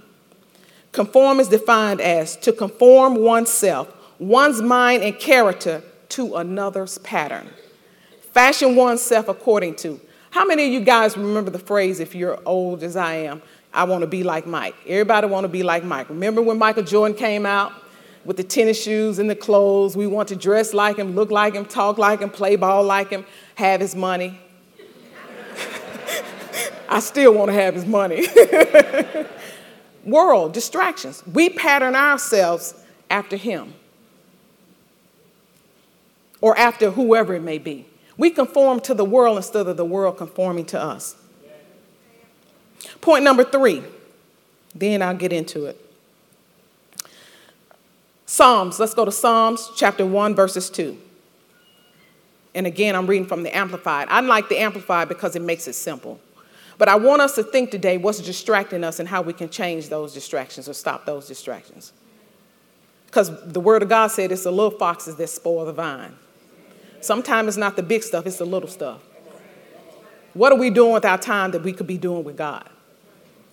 Conform 0.92 1.40
is 1.40 1.48
defined 1.48 2.00
as 2.00 2.36
to 2.36 2.52
conform 2.52 3.16
oneself 3.16 3.94
one's 4.28 4.62
mind 4.62 5.02
and 5.02 5.18
character 5.18 5.82
to 6.10 6.36
another's 6.36 6.98
pattern. 6.98 7.48
Fashion 8.32 8.76
oneself 8.76 9.28
according 9.28 9.76
to. 9.76 10.00
How 10.30 10.44
many 10.44 10.66
of 10.66 10.72
you 10.72 10.80
guys 10.80 11.16
remember 11.16 11.50
the 11.50 11.58
phrase, 11.58 12.00
if 12.00 12.14
you're 12.14 12.40
old 12.44 12.82
as 12.82 12.96
I 12.96 13.14
am, 13.14 13.42
I 13.72 13.84
want 13.84 14.00
to 14.00 14.06
be 14.06 14.24
like 14.24 14.46
Mike? 14.46 14.74
Everybody 14.86 15.26
want 15.26 15.44
to 15.44 15.48
be 15.48 15.62
like 15.62 15.84
Mike. 15.84 16.08
Remember 16.08 16.42
when 16.42 16.58
Michael 16.58 16.82
Jordan 16.82 17.16
came 17.16 17.46
out 17.46 17.72
with 18.24 18.36
the 18.36 18.42
tennis 18.42 18.82
shoes 18.82 19.18
and 19.18 19.28
the 19.28 19.36
clothes? 19.36 19.96
We 19.96 20.06
want 20.06 20.28
to 20.28 20.36
dress 20.36 20.74
like 20.74 20.96
him, 20.96 21.14
look 21.14 21.30
like 21.30 21.54
him, 21.54 21.66
talk 21.66 21.98
like 21.98 22.20
him, 22.20 22.30
play 22.30 22.56
ball 22.56 22.82
like 22.82 23.10
him, 23.10 23.24
have 23.54 23.80
his 23.80 23.94
money. 23.94 24.38
I 26.88 27.00
still 27.00 27.34
want 27.34 27.50
to 27.50 27.54
have 27.54 27.74
his 27.74 27.86
money. 27.86 28.26
World, 30.04 30.52
distractions. 30.52 31.22
We 31.26 31.50
pattern 31.50 31.94
ourselves 31.94 32.74
after 33.10 33.36
him 33.36 33.74
or 36.44 36.54
after 36.58 36.90
whoever 36.90 37.32
it 37.32 37.40
may 37.40 37.56
be. 37.56 37.86
We 38.18 38.28
conform 38.28 38.80
to 38.80 38.92
the 38.92 39.04
world 39.04 39.38
instead 39.38 39.66
of 39.66 39.78
the 39.78 39.84
world 39.84 40.18
conforming 40.18 40.66
to 40.66 40.78
us. 40.78 41.16
Point 43.00 43.24
number 43.24 43.44
three, 43.44 43.82
then 44.74 45.00
I'll 45.00 45.16
get 45.16 45.32
into 45.32 45.64
it. 45.64 45.80
Psalms, 48.26 48.78
let's 48.78 48.92
go 48.92 49.06
to 49.06 49.10
Psalms 49.10 49.70
chapter 49.74 50.04
1, 50.04 50.34
verses 50.34 50.68
2. 50.68 50.98
And 52.54 52.66
again, 52.66 52.94
I'm 52.94 53.06
reading 53.06 53.26
from 53.26 53.42
the 53.42 53.56
Amplified. 53.56 54.08
I 54.10 54.20
like 54.20 54.50
the 54.50 54.58
Amplified 54.58 55.08
because 55.08 55.34
it 55.36 55.40
makes 55.40 55.66
it 55.66 55.72
simple. 55.72 56.20
But 56.76 56.90
I 56.90 56.96
want 56.96 57.22
us 57.22 57.34
to 57.36 57.42
think 57.42 57.70
today 57.70 57.96
what's 57.96 58.20
distracting 58.20 58.84
us 58.84 59.00
and 59.00 59.08
how 59.08 59.22
we 59.22 59.32
can 59.32 59.48
change 59.48 59.88
those 59.88 60.12
distractions 60.12 60.68
or 60.68 60.74
stop 60.74 61.06
those 61.06 61.26
distractions. 61.26 61.94
Because 63.06 63.30
the 63.50 63.60
Word 63.60 63.82
of 63.82 63.88
God 63.88 64.08
said 64.08 64.30
it's 64.30 64.44
the 64.44 64.50
little 64.50 64.78
foxes 64.78 65.16
that 65.16 65.30
spoil 65.30 65.64
the 65.64 65.72
vine. 65.72 66.16
Sometimes 67.04 67.48
it's 67.48 67.56
not 67.56 67.76
the 67.76 67.82
big 67.82 68.02
stuff, 68.02 68.26
it's 68.26 68.38
the 68.38 68.46
little 68.46 68.68
stuff. 68.68 69.00
What 70.32 70.52
are 70.52 70.58
we 70.58 70.70
doing 70.70 70.92
with 70.92 71.04
our 71.04 71.18
time 71.18 71.50
that 71.52 71.62
we 71.62 71.72
could 71.72 71.86
be 71.86 71.98
doing 71.98 72.24
with 72.24 72.36
God? 72.36 72.68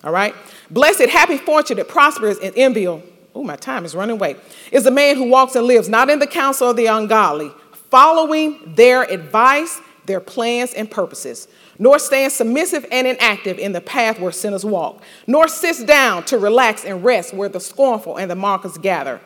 All 0.04 0.12
right? 0.12 0.34
Blessed, 0.70 1.10
happy, 1.10 1.38
fortunate, 1.38 1.88
prosperous, 1.88 2.40
and 2.40 2.54
enviable. 2.56 3.04
Oh, 3.36 3.44
my 3.44 3.56
time 3.56 3.86
is 3.86 3.94
running 3.94 4.16
away. 4.16 4.36
Is 4.72 4.86
a 4.86 4.92
man 4.92 5.16
who 5.16 5.30
walks 5.30 5.56
and 5.56 5.66
lives 5.66 5.88
not 5.88 6.10
in 6.10 6.20
the 6.20 6.28
counsel 6.28 6.70
of 6.70 6.78
the 6.78 6.88
ungodly, 6.88 7.52
following 7.90 8.74
their 8.76 9.04
advice, 9.04 9.80
their 10.06 10.20
plans, 10.20 10.74
and 10.74 10.90
purposes, 10.90 11.48
nor 11.78 12.00
stands 12.00 12.36
submissive 12.36 12.86
and 12.92 13.06
inactive 13.06 13.60
in 13.60 13.74
the 13.74 13.82
path 13.82 14.20
where 14.20 14.32
sinners 14.32 14.66
walk, 14.66 15.02
nor 15.28 15.48
sits 15.48 15.84
down 15.84 16.24
to 16.26 16.38
relax 16.38 16.84
and 16.84 17.04
rest 17.04 17.34
where 17.34 17.50
the 17.50 17.60
scornful 17.60 18.18
and 18.18 18.32
the 18.32 18.36
mockers 18.36 18.78
gather. 18.78 19.22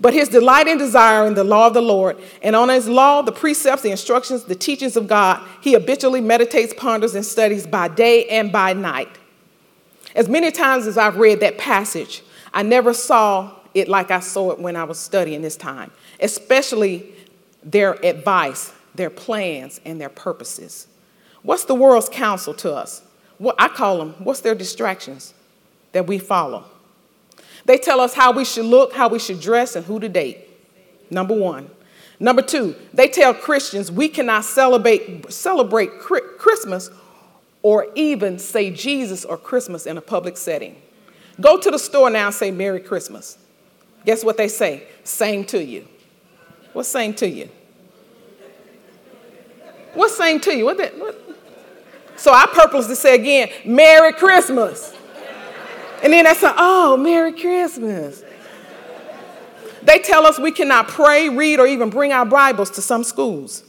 But 0.00 0.14
his 0.14 0.28
delight 0.28 0.68
and 0.68 0.78
desire 0.78 1.26
in 1.26 1.34
the 1.34 1.42
law 1.42 1.66
of 1.66 1.74
the 1.74 1.82
Lord, 1.82 2.18
and 2.40 2.54
on 2.54 2.68
his 2.68 2.88
law, 2.88 3.22
the 3.22 3.32
precepts, 3.32 3.82
the 3.82 3.90
instructions, 3.90 4.44
the 4.44 4.54
teachings 4.54 4.96
of 4.96 5.08
God, 5.08 5.44
he 5.60 5.72
habitually 5.72 6.20
meditates, 6.20 6.72
ponders, 6.72 7.14
and 7.16 7.24
studies 7.24 7.66
by 7.66 7.88
day 7.88 8.26
and 8.28 8.52
by 8.52 8.72
night. 8.74 9.08
As 10.14 10.28
many 10.28 10.50
times 10.50 10.86
as 10.86 10.96
I've 10.96 11.16
read 11.16 11.40
that 11.40 11.58
passage, 11.58 12.22
I 12.54 12.62
never 12.62 12.94
saw 12.94 13.54
it 13.74 13.88
like 13.88 14.10
I 14.10 14.20
saw 14.20 14.52
it 14.52 14.58
when 14.58 14.76
I 14.76 14.84
was 14.84 14.98
studying 14.98 15.42
this 15.42 15.56
time, 15.56 15.90
especially 16.20 17.12
their 17.62 17.94
advice, 18.04 18.72
their 18.94 19.10
plans, 19.10 19.80
and 19.84 20.00
their 20.00 20.08
purposes. 20.08 20.86
What's 21.42 21.64
the 21.64 21.74
world's 21.74 22.08
counsel 22.08 22.54
to 22.54 22.72
us? 22.72 23.02
What 23.38 23.56
I 23.58 23.68
call 23.68 23.98
them, 23.98 24.14
what's 24.18 24.40
their 24.40 24.54
distractions 24.54 25.34
that 25.92 26.06
we 26.06 26.18
follow? 26.18 26.64
They 27.68 27.76
tell 27.76 28.00
us 28.00 28.14
how 28.14 28.32
we 28.32 28.46
should 28.46 28.64
look, 28.64 28.94
how 28.94 29.10
we 29.10 29.18
should 29.18 29.40
dress, 29.40 29.76
and 29.76 29.84
who 29.84 30.00
to 30.00 30.08
date. 30.08 30.38
Number 31.10 31.34
one. 31.34 31.70
Number 32.18 32.40
two, 32.40 32.74
they 32.94 33.08
tell 33.08 33.34
Christians 33.34 33.92
we 33.92 34.08
cannot 34.08 34.46
celebrate, 34.46 35.30
celebrate 35.30 35.90
Christmas 36.00 36.88
or 37.62 37.88
even 37.94 38.38
say 38.38 38.70
Jesus 38.70 39.22
or 39.22 39.36
Christmas 39.36 39.84
in 39.84 39.98
a 39.98 40.00
public 40.00 40.38
setting. 40.38 40.80
Go 41.42 41.60
to 41.60 41.70
the 41.70 41.78
store 41.78 42.08
now 42.08 42.28
and 42.28 42.34
say 42.34 42.50
Merry 42.50 42.80
Christmas. 42.80 43.36
Guess 44.06 44.24
what 44.24 44.38
they 44.38 44.48
say? 44.48 44.84
Same 45.04 45.44
to 45.44 45.62
you. 45.62 45.86
What's 46.72 46.88
same 46.88 47.12
to 47.16 47.28
you? 47.28 47.50
What's 49.92 50.16
same 50.16 50.40
to 50.40 50.56
you? 50.56 50.64
What 50.64 50.78
that, 50.78 50.98
what? 50.98 51.20
So 52.16 52.32
I 52.32 52.46
purposely 52.50 52.94
say 52.94 53.14
again, 53.14 53.50
Merry 53.66 54.14
Christmas. 54.14 54.94
And 56.02 56.12
then 56.12 56.24
that's 56.24 56.42
a, 56.42 56.54
oh, 56.56 56.96
Merry 56.96 57.32
Christmas. 57.32 58.22
They 59.82 59.98
tell 60.00 60.26
us 60.26 60.38
we 60.38 60.52
cannot 60.52 60.88
pray, 60.88 61.28
read, 61.28 61.60
or 61.60 61.66
even 61.66 61.90
bring 61.90 62.12
our 62.12 62.26
Bibles 62.26 62.70
to 62.72 62.82
some 62.82 63.04
schools. 63.04 63.64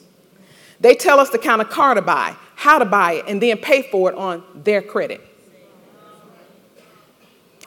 They 0.80 0.96
tell 0.96 1.20
us 1.20 1.30
the 1.30 1.38
kind 1.38 1.62
of 1.62 1.70
car 1.70 1.94
to 1.94 2.02
buy, 2.02 2.36
how 2.56 2.80
to 2.80 2.86
buy 2.86 3.14
it, 3.14 3.26
and 3.28 3.42
then 3.42 3.58
pay 3.58 3.84
for 3.84 4.12
it 4.12 4.18
on 4.18 4.44
their 4.56 4.82
credit. 4.82 5.22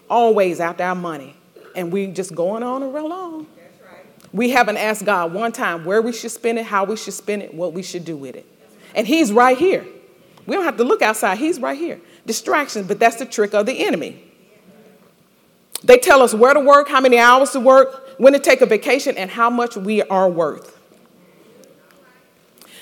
Always 0.08 0.60
after 0.60 0.84
our 0.84 0.94
money. 0.94 1.34
And 1.74 1.90
we 1.90 2.08
just 2.08 2.34
going 2.34 2.62
on 2.62 2.82
and 2.82 2.94
along. 2.94 3.46
We 4.32 4.50
haven't 4.50 4.78
asked 4.78 5.04
God 5.04 5.32
one 5.32 5.52
time 5.52 5.84
where 5.84 6.00
we 6.00 6.12
should 6.12 6.30
spend 6.30 6.58
it, 6.58 6.66
how 6.66 6.84
we 6.84 6.96
should 6.96 7.14
spend 7.14 7.42
it, 7.42 7.54
what 7.54 7.72
we 7.72 7.82
should 7.82 8.04
do 8.04 8.16
with 8.16 8.34
it. 8.34 8.46
And 8.94 9.06
He's 9.06 9.32
right 9.32 9.56
here. 9.56 9.86
We 10.46 10.56
don't 10.56 10.64
have 10.64 10.76
to 10.78 10.84
look 10.84 11.02
outside, 11.02 11.38
He's 11.38 11.60
right 11.60 11.78
here. 11.78 12.00
Distractions, 12.26 12.86
but 12.86 12.98
that's 12.98 13.16
the 13.16 13.26
trick 13.26 13.54
of 13.54 13.66
the 13.66 13.86
enemy. 13.86 14.31
They 15.84 15.98
tell 15.98 16.22
us 16.22 16.34
where 16.34 16.54
to 16.54 16.60
work, 16.60 16.88
how 16.88 17.00
many 17.00 17.18
hours 17.18 17.50
to 17.50 17.60
work, 17.60 18.18
when 18.18 18.32
to 18.32 18.38
take 18.38 18.60
a 18.60 18.66
vacation, 18.66 19.16
and 19.16 19.30
how 19.30 19.50
much 19.50 19.76
we 19.76 20.02
are 20.02 20.28
worth. 20.28 20.78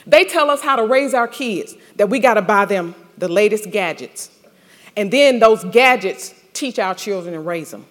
They 0.07 0.25
tell 0.25 0.51
us 0.51 0.63
how 0.63 0.77
to 0.77 0.85
raise 0.85 1.15
our 1.15 1.29
kids, 1.29 1.77
that 1.97 2.09
we 2.09 2.19
got 2.19 2.35
to 2.35 2.43
buy 2.43 2.65
them 2.65 2.95
the 3.17 3.29
latest 3.29 3.71
gadgets. 3.71 4.31
And 4.97 5.11
then 5.11 5.39
those 5.39 5.63
gadgets 5.65 6.35
teach 6.53 6.79
our 6.79 6.95
children 6.95 7.35
and 7.35 7.47
raise 7.47 7.71
them. 7.71 7.87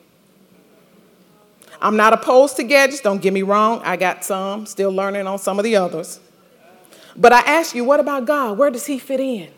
I'm 1.81 1.95
not 1.95 2.11
opposed 2.11 2.57
to 2.57 2.63
gadgets, 2.63 2.99
don't 2.99 3.21
get 3.21 3.31
me 3.31 3.41
wrong. 3.41 3.81
I 3.83 3.95
got 3.95 4.25
some, 4.25 4.65
still 4.65 4.91
learning 4.91 5.27
on 5.27 5.39
some 5.39 5.59
of 5.59 5.63
the 5.63 5.77
others. 5.77 6.19
But 7.15 7.31
I 7.31 7.39
ask 7.39 7.73
you, 7.73 7.85
what 7.85 7.99
about 7.99 8.25
God? 8.25 8.57
Where 8.57 8.69
does 8.69 8.85
He 8.85 8.99
fit 8.99 9.19
in? 9.19 9.49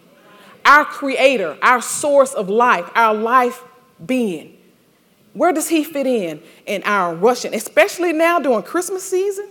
Our 0.63 0.85
creator, 0.85 1.57
our 1.61 1.81
source 1.81 2.33
of 2.33 2.47
life, 2.47 2.89
our 2.93 3.13
life 3.13 3.63
being. 4.05 4.57
Where 5.33 5.53
does 5.53 5.69
he 5.69 5.83
fit 5.83 6.07
in 6.07 6.41
in 6.65 6.83
our 6.83 7.15
rushing, 7.15 7.53
especially 7.53 8.11
now 8.13 8.39
during 8.39 8.63
Christmas 8.63 9.09
season? 9.09 9.47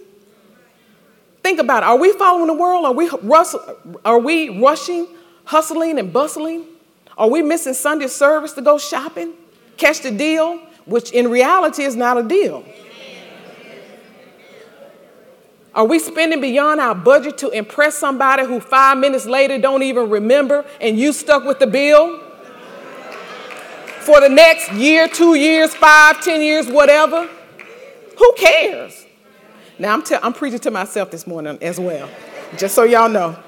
Think 1.42 1.58
about 1.58 1.82
it. 1.82 1.86
Are 1.86 1.96
we 1.96 2.12
following 2.12 2.48
the 2.48 2.54
world? 2.54 2.84
Are 2.84 2.92
we, 2.92 3.10
are 4.04 4.18
we 4.18 4.60
rushing, 4.60 5.08
hustling, 5.44 5.98
and 5.98 6.12
bustling? 6.12 6.66
Are 7.16 7.28
we 7.28 7.42
missing 7.42 7.74
Sunday 7.74 8.08
service 8.08 8.52
to 8.54 8.62
go 8.62 8.78
shopping, 8.78 9.32
catch 9.76 10.00
the 10.00 10.10
deal, 10.10 10.58
which 10.84 11.12
in 11.12 11.30
reality 11.30 11.82
is 11.82 11.96
not 11.96 12.18
a 12.18 12.22
deal? 12.22 12.64
Are 15.74 15.84
we 15.84 15.98
spending 15.98 16.40
beyond 16.40 16.80
our 16.80 16.94
budget 16.94 17.38
to 17.38 17.50
impress 17.50 17.94
somebody 17.94 18.44
who 18.44 18.60
five 18.60 18.98
minutes 18.98 19.24
later 19.24 19.56
don't 19.56 19.82
even 19.82 20.10
remember 20.10 20.64
and 20.80 20.98
you 20.98 21.12
stuck 21.12 21.44
with 21.44 21.58
the 21.58 21.66
bill? 21.66 22.20
For 24.10 24.20
the 24.20 24.28
next 24.28 24.72
year, 24.72 25.06
two 25.06 25.36
years, 25.36 25.72
five, 25.72 26.20
ten 26.20 26.42
years, 26.42 26.66
whatever. 26.66 27.28
Who 28.18 28.34
cares? 28.36 29.06
Now, 29.78 29.94
I'm, 29.94 30.02
te- 30.02 30.16
I'm 30.20 30.32
preaching 30.32 30.58
to 30.60 30.70
myself 30.72 31.12
this 31.12 31.28
morning 31.28 31.58
as 31.62 31.78
well, 31.78 32.08
just 32.56 32.74
so 32.74 32.82
y'all 32.82 33.08
know. 33.08 33.38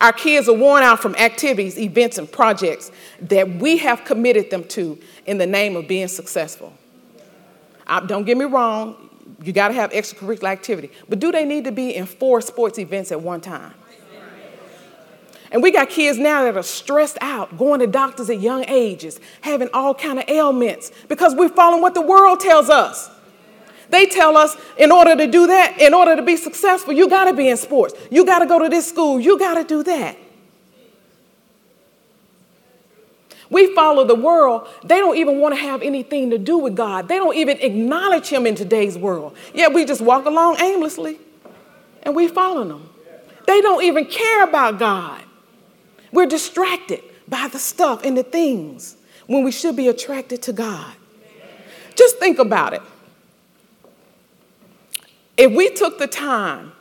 Our 0.00 0.12
kids 0.12 0.48
are 0.48 0.54
worn 0.54 0.84
out 0.84 1.00
from 1.00 1.16
activities, 1.16 1.76
events, 1.76 2.18
and 2.18 2.30
projects 2.30 2.92
that 3.22 3.48
we 3.48 3.78
have 3.78 4.04
committed 4.04 4.50
them 4.50 4.64
to 4.68 4.98
in 5.26 5.38
the 5.38 5.46
name 5.46 5.74
of 5.74 5.88
being 5.88 6.08
successful. 6.08 6.72
I, 7.84 7.98
don't 8.06 8.24
get 8.24 8.36
me 8.36 8.44
wrong, 8.44 9.10
you 9.42 9.52
got 9.52 9.68
to 9.68 9.74
have 9.74 9.90
extracurricular 9.90 10.50
activity, 10.50 10.92
but 11.08 11.18
do 11.18 11.32
they 11.32 11.44
need 11.44 11.64
to 11.64 11.72
be 11.72 11.96
in 11.96 12.06
four 12.06 12.40
sports 12.40 12.78
events 12.78 13.10
at 13.10 13.20
one 13.20 13.40
time? 13.40 13.74
And 15.52 15.62
we 15.62 15.70
got 15.70 15.90
kids 15.90 16.18
now 16.18 16.44
that 16.44 16.56
are 16.56 16.62
stressed 16.62 17.18
out, 17.20 17.58
going 17.58 17.80
to 17.80 17.86
doctors 17.86 18.30
at 18.30 18.40
young 18.40 18.64
ages, 18.68 19.20
having 19.42 19.68
all 19.74 19.94
kind 19.94 20.18
of 20.18 20.24
ailments 20.28 20.90
because 21.08 21.34
we're 21.34 21.50
following 21.50 21.82
what 21.82 21.92
the 21.92 22.00
world 22.00 22.40
tells 22.40 22.70
us. 22.70 23.10
They 23.90 24.06
tell 24.06 24.38
us 24.38 24.56
in 24.78 24.90
order 24.90 25.14
to 25.14 25.26
do 25.26 25.48
that, 25.48 25.78
in 25.78 25.92
order 25.92 26.16
to 26.16 26.22
be 26.22 26.38
successful, 26.38 26.94
you 26.94 27.06
got 27.10 27.26
to 27.26 27.34
be 27.34 27.50
in 27.50 27.58
sports. 27.58 27.94
You 28.10 28.24
got 28.24 28.38
to 28.38 28.46
go 28.46 28.58
to 28.58 28.70
this 28.70 28.88
school. 28.88 29.20
You 29.20 29.38
got 29.38 29.54
to 29.54 29.64
do 29.64 29.82
that. 29.82 30.16
We 33.50 33.74
follow 33.74 34.06
the 34.06 34.14
world. 34.14 34.66
They 34.82 34.96
don't 34.96 35.18
even 35.18 35.38
want 35.38 35.54
to 35.54 35.60
have 35.60 35.82
anything 35.82 36.30
to 36.30 36.38
do 36.38 36.56
with 36.56 36.74
God. 36.74 37.08
They 37.08 37.16
don't 37.16 37.36
even 37.36 37.58
acknowledge 37.58 38.28
Him 38.28 38.46
in 38.46 38.54
today's 38.54 38.96
world. 38.96 39.36
Yet 39.52 39.74
we 39.74 39.84
just 39.84 40.00
walk 40.00 40.24
along 40.24 40.58
aimlessly 40.62 41.18
and 42.02 42.16
we 42.16 42.28
follow 42.28 42.64
them. 42.64 42.88
They 43.46 43.60
don't 43.60 43.84
even 43.84 44.06
care 44.06 44.44
about 44.44 44.78
God. 44.78 45.22
We're 46.12 46.26
distracted 46.26 47.02
by 47.26 47.48
the 47.48 47.58
stuff 47.58 48.04
and 48.04 48.16
the 48.16 48.22
things 48.22 48.96
when 49.26 49.44
we 49.44 49.50
should 49.50 49.76
be 49.76 49.88
attracted 49.88 50.42
to 50.42 50.52
God. 50.52 50.94
Just 51.96 52.18
think 52.18 52.38
about 52.38 52.74
it. 52.74 52.82
If 55.36 55.52
we 55.52 55.70
took 55.70 55.98
the 55.98 56.06
time 56.06 56.72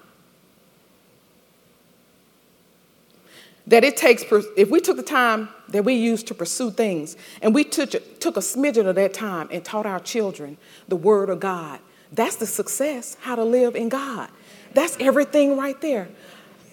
that 3.67 3.83
it 3.83 3.95
takes, 3.95 4.23
if 4.57 4.69
we 4.69 4.81
took 4.81 4.97
the 4.97 5.03
time 5.03 5.49
that 5.69 5.85
we 5.85 5.93
use 5.93 6.23
to 6.23 6.33
pursue 6.33 6.71
things 6.71 7.15
and 7.41 7.55
we 7.55 7.63
took, 7.63 7.91
took 8.19 8.35
a 8.35 8.41
smidgen 8.41 8.85
of 8.87 8.95
that 8.95 9.13
time 9.13 9.47
and 9.51 9.63
taught 9.63 9.85
our 9.85 9.99
children 9.99 10.57
the 10.87 10.95
Word 10.95 11.29
of 11.29 11.39
God, 11.39 11.79
that's 12.11 12.35
the 12.35 12.45
success, 12.45 13.15
how 13.21 13.35
to 13.35 13.43
live 13.43 13.75
in 13.75 13.87
God. 13.87 14.29
That's 14.73 14.97
everything 14.99 15.57
right 15.57 15.79
there. 15.79 16.09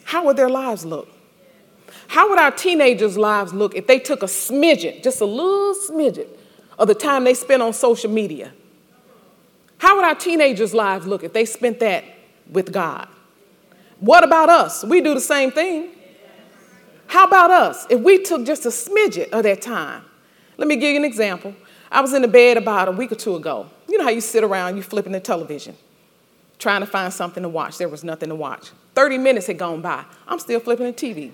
How 0.04 0.24
would 0.24 0.36
their 0.36 0.48
lives 0.48 0.84
look? 0.84 1.08
How 2.08 2.28
would 2.28 2.38
our 2.38 2.50
teenagers' 2.50 3.16
lives 3.16 3.52
look 3.52 3.74
if 3.74 3.86
they 3.86 3.98
took 3.98 4.22
a 4.22 4.26
smidgen, 4.26 5.02
just 5.02 5.20
a 5.20 5.24
little 5.24 5.74
smidgen, 5.74 6.26
of 6.78 6.88
the 6.88 6.94
time 6.94 7.24
they 7.24 7.34
spent 7.34 7.62
on 7.62 7.72
social 7.72 8.10
media? 8.10 8.52
How 9.78 9.96
would 9.96 10.04
our 10.04 10.14
teenagers' 10.14 10.74
lives 10.74 11.06
look 11.06 11.22
if 11.22 11.32
they 11.32 11.44
spent 11.44 11.80
that 11.80 12.04
with 12.50 12.72
God? 12.72 13.08
What 14.00 14.24
about 14.24 14.48
us? 14.48 14.84
We 14.84 15.00
do 15.00 15.14
the 15.14 15.20
same 15.20 15.50
thing. 15.50 15.90
How 17.06 17.26
about 17.26 17.50
us? 17.50 17.86
If 17.88 18.00
we 18.00 18.22
took 18.22 18.44
just 18.44 18.66
a 18.66 18.68
smidgen 18.68 19.30
of 19.30 19.42
that 19.44 19.62
time. 19.62 20.04
Let 20.56 20.68
me 20.68 20.76
give 20.76 20.90
you 20.90 20.98
an 20.98 21.04
example. 21.04 21.54
I 21.90 22.00
was 22.00 22.12
in 22.12 22.22
the 22.22 22.28
bed 22.28 22.56
about 22.56 22.88
a 22.88 22.92
week 22.92 23.12
or 23.12 23.14
two 23.14 23.36
ago. 23.36 23.70
You 23.88 23.96
know 23.96 24.04
how 24.04 24.10
you 24.10 24.20
sit 24.20 24.44
around, 24.44 24.76
you 24.76 24.82
flipping 24.82 25.12
the 25.12 25.20
television, 25.20 25.76
trying 26.58 26.80
to 26.80 26.86
find 26.86 27.12
something 27.12 27.42
to 27.42 27.48
watch. 27.48 27.78
There 27.78 27.88
was 27.88 28.04
nothing 28.04 28.28
to 28.28 28.34
watch. 28.34 28.70
30 28.94 29.18
minutes 29.18 29.46
had 29.46 29.58
gone 29.58 29.80
by. 29.80 30.04
I'm 30.26 30.38
still 30.38 30.60
flipping 30.60 30.86
the 30.86 30.92
TV. 30.92 31.32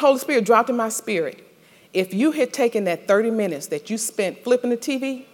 Holy 0.00 0.18
Spirit 0.18 0.44
dropped 0.44 0.70
in 0.70 0.76
my 0.76 0.88
spirit. 0.88 1.46
If 1.92 2.14
you 2.14 2.32
had 2.32 2.52
taken 2.52 2.84
that 2.84 3.06
30 3.06 3.30
minutes 3.30 3.66
that 3.68 3.90
you 3.90 3.98
spent 3.98 4.42
flipping 4.42 4.70
the 4.70 4.76
TV 4.76 5.24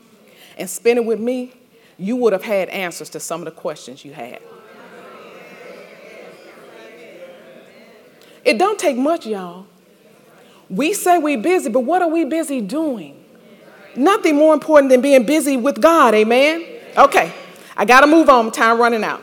and 0.59 0.69
spending 0.69 1.07
with 1.07 1.21
me, 1.21 1.53
you 1.99 2.17
would 2.17 2.33
have 2.33 2.43
had 2.43 2.69
answers 2.71 3.09
to 3.11 3.21
some 3.21 3.41
of 3.41 3.45
the 3.45 3.51
questions 3.53 4.05
you 4.05 4.13
had. 4.13 4.41
It 8.45 8.59
don't 8.59 8.79
take 8.79 8.97
much, 8.97 9.27
y'all. 9.27 9.67
We 10.69 10.93
say 10.95 11.19
we 11.19 11.37
busy, 11.37 11.69
but 11.69 11.81
what 11.81 12.03
are 12.03 12.09
we 12.09 12.25
busy 12.25 12.61
doing? 12.61 13.25
Nothing 13.97 14.37
more 14.37 14.53
important 14.53 14.91
than 14.91 15.01
being 15.01 15.25
busy 15.25 15.57
with 15.57 15.81
God, 15.81 16.15
amen? 16.15 16.65
Okay, 16.97 17.33
I 17.77 17.85
gotta 17.85 18.07
move 18.07 18.29
on, 18.29 18.51
time 18.53 18.79
running 18.79 19.05
out. 19.05 19.23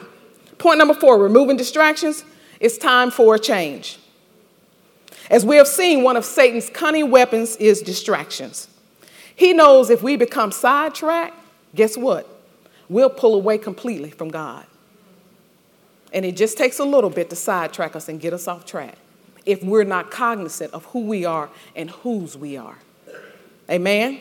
Point 0.57 0.77
number 0.77 0.93
four 0.93 1.17
removing 1.17 1.57
distractions. 1.57 2.23
It's 2.59 2.77
time 2.77 3.11
for 3.11 3.35
a 3.35 3.39
change. 3.39 3.99
As 5.29 5.45
we 5.45 5.55
have 5.57 5.67
seen, 5.67 6.03
one 6.03 6.17
of 6.17 6.25
Satan's 6.25 6.69
cunning 6.69 7.09
weapons 7.09 7.55
is 7.57 7.81
distractions. 7.81 8.67
He 9.35 9.53
knows 9.53 9.89
if 9.89 10.03
we 10.03 10.15
become 10.15 10.51
sidetracked, 10.51 11.35
guess 11.73 11.97
what? 11.97 12.27
We'll 12.89 13.09
pull 13.09 13.35
away 13.35 13.57
completely 13.57 14.11
from 14.11 14.29
God. 14.29 14.65
And 16.11 16.25
it 16.25 16.35
just 16.35 16.57
takes 16.57 16.79
a 16.79 16.85
little 16.85 17.09
bit 17.09 17.29
to 17.31 17.35
sidetrack 17.35 17.95
us 17.95 18.07
and 18.07 18.19
get 18.19 18.33
us 18.33 18.47
off 18.47 18.65
track 18.65 18.95
if 19.45 19.63
we're 19.63 19.83
not 19.83 20.11
cognizant 20.11 20.73
of 20.73 20.85
who 20.85 21.01
we 21.01 21.25
are 21.25 21.49
and 21.75 21.89
whose 21.89 22.37
we 22.37 22.55
are. 22.55 22.77
Amen? 23.69 24.19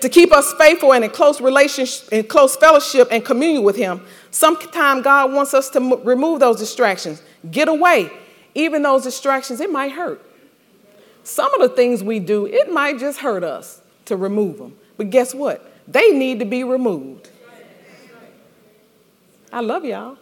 To 0.00 0.08
keep 0.08 0.32
us 0.32 0.52
faithful 0.54 0.94
and 0.94 1.04
in 1.04 1.10
close 1.10 1.40
relationship, 1.40 2.12
in 2.12 2.24
close 2.24 2.56
fellowship 2.56 3.08
and 3.10 3.24
communion 3.24 3.64
with 3.64 3.76
Him, 3.76 4.00
sometimes 4.30 5.02
God 5.02 5.32
wants 5.32 5.54
us 5.54 5.68
to 5.70 5.80
m- 5.80 6.04
remove 6.04 6.40
those 6.40 6.58
distractions, 6.58 7.20
get 7.50 7.68
away. 7.68 8.10
Even 8.54 8.82
those 8.82 9.02
distractions, 9.02 9.60
it 9.60 9.70
might 9.70 9.92
hurt. 9.92 10.24
Some 11.28 11.52
of 11.52 11.60
the 11.60 11.76
things 11.76 12.02
we 12.02 12.20
do, 12.20 12.46
it 12.46 12.72
might 12.72 12.98
just 12.98 13.18
hurt 13.18 13.44
us 13.44 13.82
to 14.06 14.16
remove 14.16 14.56
them. 14.56 14.74
But 14.96 15.10
guess 15.10 15.34
what? 15.34 15.70
They 15.86 16.10
need 16.10 16.38
to 16.38 16.46
be 16.46 16.64
removed. 16.64 17.28
I 19.52 19.60
love 19.60 19.84
y'all. 19.84 20.16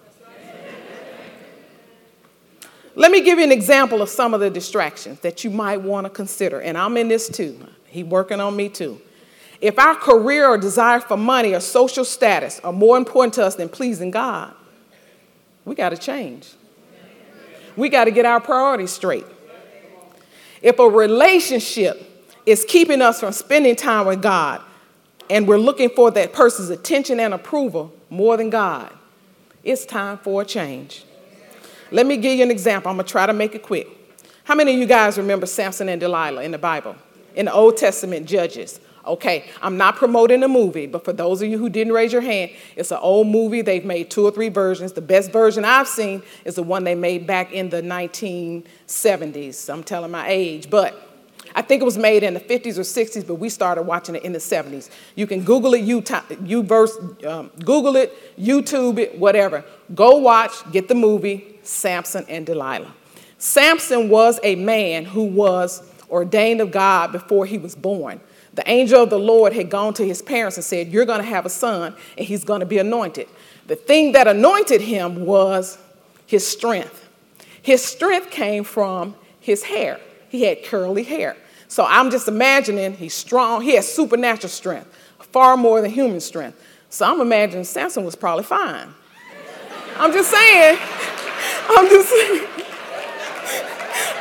Let 2.96 3.12
me 3.12 3.20
give 3.20 3.38
you 3.38 3.44
an 3.44 3.52
example 3.52 4.02
of 4.02 4.08
some 4.08 4.34
of 4.34 4.40
the 4.40 4.50
distractions 4.50 5.20
that 5.20 5.44
you 5.44 5.50
might 5.50 5.80
want 5.80 6.06
to 6.06 6.10
consider. 6.10 6.60
And 6.60 6.76
I'm 6.76 6.96
in 6.96 7.06
this 7.06 7.28
too. 7.28 7.56
He 7.86 8.02
working 8.02 8.40
on 8.40 8.56
me 8.56 8.68
too. 8.68 9.00
If 9.60 9.78
our 9.78 9.94
career 9.94 10.48
or 10.48 10.58
desire 10.58 10.98
for 10.98 11.16
money 11.16 11.54
or 11.54 11.60
social 11.60 12.04
status 12.04 12.58
are 12.64 12.72
more 12.72 12.98
important 12.98 13.34
to 13.34 13.44
us 13.44 13.54
than 13.54 13.68
pleasing 13.68 14.10
God, 14.10 14.52
we 15.64 15.76
got 15.76 15.90
to 15.90 15.96
change. 15.96 16.52
We 17.76 17.90
got 17.90 18.06
to 18.06 18.10
get 18.10 18.24
our 18.26 18.40
priorities 18.40 18.90
straight. 18.90 19.26
If 20.62 20.78
a 20.78 20.88
relationship 20.88 22.02
is 22.44 22.64
keeping 22.64 23.02
us 23.02 23.20
from 23.20 23.32
spending 23.32 23.76
time 23.76 24.06
with 24.06 24.22
God 24.22 24.62
and 25.28 25.46
we're 25.46 25.58
looking 25.58 25.90
for 25.90 26.10
that 26.12 26.32
person's 26.32 26.70
attention 26.70 27.20
and 27.20 27.34
approval 27.34 27.92
more 28.10 28.36
than 28.36 28.50
God, 28.50 28.92
it's 29.64 29.84
time 29.84 30.18
for 30.18 30.42
a 30.42 30.44
change. 30.44 31.04
Let 31.90 32.06
me 32.06 32.16
give 32.16 32.36
you 32.36 32.44
an 32.44 32.50
example. 32.50 32.90
I'm 32.90 32.96
going 32.96 33.06
to 33.06 33.10
try 33.10 33.26
to 33.26 33.32
make 33.32 33.54
it 33.54 33.62
quick. 33.62 33.88
How 34.44 34.54
many 34.54 34.74
of 34.74 34.78
you 34.78 34.86
guys 34.86 35.18
remember 35.18 35.46
Samson 35.46 35.88
and 35.88 36.00
Delilah 36.00 36.42
in 36.42 36.52
the 36.52 36.58
Bible? 36.58 36.96
In 37.34 37.46
the 37.46 37.52
Old 37.52 37.76
Testament, 37.76 38.26
Judges. 38.26 38.80
Okay, 39.06 39.48
I'm 39.62 39.76
not 39.76 39.96
promoting 39.96 40.40
the 40.40 40.48
movie, 40.48 40.86
but 40.86 41.04
for 41.04 41.12
those 41.12 41.40
of 41.40 41.48
you 41.48 41.58
who 41.58 41.68
didn't 41.68 41.92
raise 41.92 42.12
your 42.12 42.22
hand, 42.22 42.50
it's 42.74 42.90
an 42.90 42.98
old 43.00 43.28
movie. 43.28 43.62
They've 43.62 43.84
made 43.84 44.10
two 44.10 44.24
or 44.24 44.30
three 44.30 44.48
versions. 44.48 44.92
The 44.92 45.00
best 45.00 45.30
version 45.30 45.64
I've 45.64 45.88
seen 45.88 46.22
is 46.44 46.56
the 46.56 46.62
one 46.62 46.84
they 46.84 46.94
made 46.94 47.26
back 47.26 47.52
in 47.52 47.70
the 47.70 47.82
1970s. 47.82 49.72
I'm 49.72 49.84
telling 49.84 50.10
my 50.10 50.28
age, 50.28 50.68
but 50.68 51.06
I 51.54 51.62
think 51.62 51.80
it 51.80 51.84
was 51.84 51.96
made 51.96 52.22
in 52.22 52.34
the 52.34 52.40
50s 52.40 52.76
or 52.76 52.82
60s, 52.82 53.26
but 53.26 53.36
we 53.36 53.48
started 53.48 53.82
watching 53.82 54.14
it 54.14 54.24
in 54.24 54.32
the 54.32 54.38
70s. 54.38 54.90
You 55.14 55.26
can 55.26 55.42
Google 55.42 55.74
it, 55.74 55.82
you, 55.82 56.02
you 56.44 56.62
verse, 56.62 56.96
um, 57.26 57.50
Google 57.64 57.96
it, 57.96 58.36
YouTube 58.38 58.98
it, 58.98 59.18
whatever. 59.18 59.64
Go 59.94 60.16
watch, 60.16 60.52
get 60.72 60.88
the 60.88 60.94
movie, 60.94 61.58
Samson 61.62 62.26
and 62.28 62.44
Delilah. 62.44 62.92
Samson 63.38 64.08
was 64.08 64.40
a 64.42 64.54
man 64.56 65.04
who 65.04 65.24
was 65.24 65.82
ordained 66.10 66.60
of 66.60 66.70
God 66.70 67.12
before 67.12 67.46
he 67.46 67.58
was 67.58 67.74
born. 67.74 68.20
The 68.56 68.68
angel 68.70 69.02
of 69.02 69.10
the 69.10 69.18
Lord 69.18 69.52
had 69.52 69.68
gone 69.68 69.92
to 69.94 70.04
his 70.04 70.22
parents 70.22 70.56
and 70.56 70.64
said, 70.64 70.88
You're 70.88 71.04
going 71.04 71.20
to 71.20 71.26
have 71.26 71.44
a 71.44 71.50
son, 71.50 71.94
and 72.16 72.26
he's 72.26 72.42
going 72.42 72.60
to 72.60 72.66
be 72.66 72.78
anointed. 72.78 73.28
The 73.66 73.76
thing 73.76 74.12
that 74.12 74.26
anointed 74.26 74.80
him 74.80 75.26
was 75.26 75.78
his 76.26 76.46
strength. 76.46 77.06
His 77.60 77.84
strength 77.84 78.30
came 78.30 78.64
from 78.64 79.14
his 79.40 79.64
hair. 79.64 80.00
He 80.30 80.42
had 80.42 80.64
curly 80.64 81.02
hair. 81.02 81.36
So 81.68 81.84
I'm 81.84 82.10
just 82.10 82.28
imagining 82.28 82.94
he's 82.94 83.12
strong. 83.12 83.60
He 83.60 83.74
has 83.74 83.92
supernatural 83.92 84.48
strength, 84.48 84.90
far 85.18 85.58
more 85.58 85.82
than 85.82 85.90
human 85.90 86.20
strength. 86.20 86.58
So 86.88 87.04
I'm 87.04 87.20
imagining 87.20 87.64
Samson 87.64 88.04
was 88.04 88.14
probably 88.14 88.44
fine. 88.44 88.88
I'm 89.98 90.12
just 90.12 90.30
saying. 90.30 90.78
I'm 91.68 91.88
just 91.90 92.08
saying. 92.08 92.46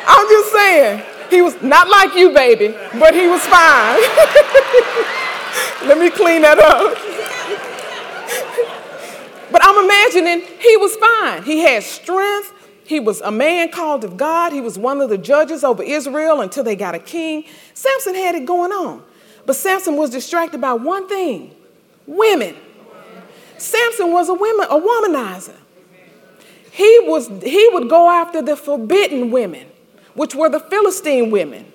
I'm 0.07 0.27
just 0.27 0.51
saying. 0.51 1.14
He 1.29 1.41
was 1.41 1.61
not 1.61 1.89
like 1.89 2.15
you, 2.15 2.31
baby, 2.31 2.75
but 2.99 3.13
he 3.13 3.27
was 3.27 3.41
fine. 3.41 3.99
Let 5.87 5.97
me 5.97 6.09
clean 6.09 6.41
that 6.41 6.59
up. 6.59 6.97
but 9.51 9.61
I'm 9.63 9.83
imagining 9.85 10.41
he 10.59 10.77
was 10.77 10.95
fine. 10.95 11.43
He 11.43 11.59
had 11.59 11.83
strength. 11.83 12.53
He 12.85 12.99
was 12.99 13.21
a 13.21 13.31
man 13.31 13.71
called 13.71 14.03
of 14.03 14.17
God. 14.17 14.53
He 14.53 14.61
was 14.61 14.77
one 14.77 15.01
of 15.01 15.09
the 15.09 15.17
judges 15.17 15.63
over 15.63 15.81
Israel 15.81 16.41
until 16.41 16.63
they 16.63 16.75
got 16.75 16.93
a 16.95 16.99
king. 16.99 17.45
Samson 17.73 18.15
had 18.15 18.35
it 18.35 18.45
going 18.45 18.71
on. 18.71 19.03
But 19.45 19.55
Samson 19.55 19.95
was 19.95 20.09
distracted 20.09 20.61
by 20.61 20.73
one 20.73 21.07
thing 21.07 21.53
women. 22.07 22.55
Samson 23.57 24.11
was 24.11 24.29
a 24.29 24.33
woman, 24.33 24.67
a 24.69 24.79
womanizer. 24.79 25.55
He, 26.71 26.99
was, 27.03 27.27
he 27.41 27.69
would 27.71 27.89
go 27.89 28.09
after 28.09 28.41
the 28.41 28.55
forbidden 28.55 29.31
women 29.31 29.65
which 30.15 30.33
were 30.33 30.49
the 30.49 30.59
Philistine 30.59 31.29
women. 31.29 31.71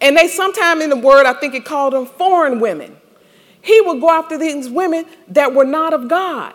And 0.00 0.16
they 0.16 0.28
sometimes 0.28 0.82
in 0.82 0.90
the 0.90 0.96
word, 0.96 1.26
I 1.26 1.32
think 1.34 1.54
it 1.54 1.64
called 1.64 1.92
them 1.92 2.06
foreign 2.06 2.60
women. 2.60 2.96
He 3.62 3.80
would 3.80 4.00
go 4.00 4.10
after 4.10 4.36
these 4.36 4.68
women 4.68 5.06
that 5.28 5.54
were 5.54 5.64
not 5.64 5.94
of 5.94 6.08
God. 6.08 6.54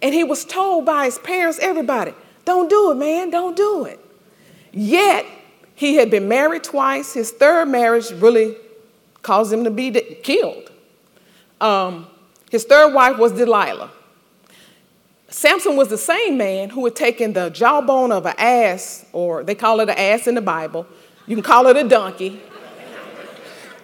And 0.00 0.14
he 0.14 0.24
was 0.24 0.44
told 0.44 0.84
by 0.84 1.06
his 1.06 1.18
parents, 1.18 1.58
everybody, 1.60 2.12
don't 2.44 2.68
do 2.68 2.90
it, 2.90 2.96
man, 2.96 3.30
don't 3.30 3.56
do 3.56 3.84
it. 3.84 4.00
Yet, 4.72 5.26
he 5.74 5.96
had 5.96 6.10
been 6.10 6.28
married 6.28 6.64
twice. 6.64 7.14
His 7.14 7.30
third 7.30 7.68
marriage 7.68 8.10
really 8.12 8.56
caused 9.22 9.52
him 9.52 9.64
to 9.64 9.70
be 9.70 9.90
killed. 10.22 10.70
Um, 11.60 12.06
his 12.50 12.64
third 12.64 12.92
wife 12.92 13.18
was 13.18 13.32
Delilah. 13.32 13.90
Samson 15.32 15.76
was 15.76 15.88
the 15.88 15.96
same 15.96 16.36
man 16.36 16.68
who 16.68 16.84
had 16.84 16.94
taken 16.94 17.32
the 17.32 17.48
jawbone 17.48 18.12
of 18.12 18.26
an 18.26 18.34
ass, 18.36 19.06
or 19.12 19.42
they 19.42 19.54
call 19.54 19.80
it 19.80 19.88
an 19.88 19.96
ass 19.96 20.26
in 20.26 20.34
the 20.34 20.42
Bible. 20.42 20.86
You 21.26 21.34
can 21.36 21.42
call 21.42 21.66
it 21.68 21.76
a 21.76 21.88
donkey. 21.88 22.40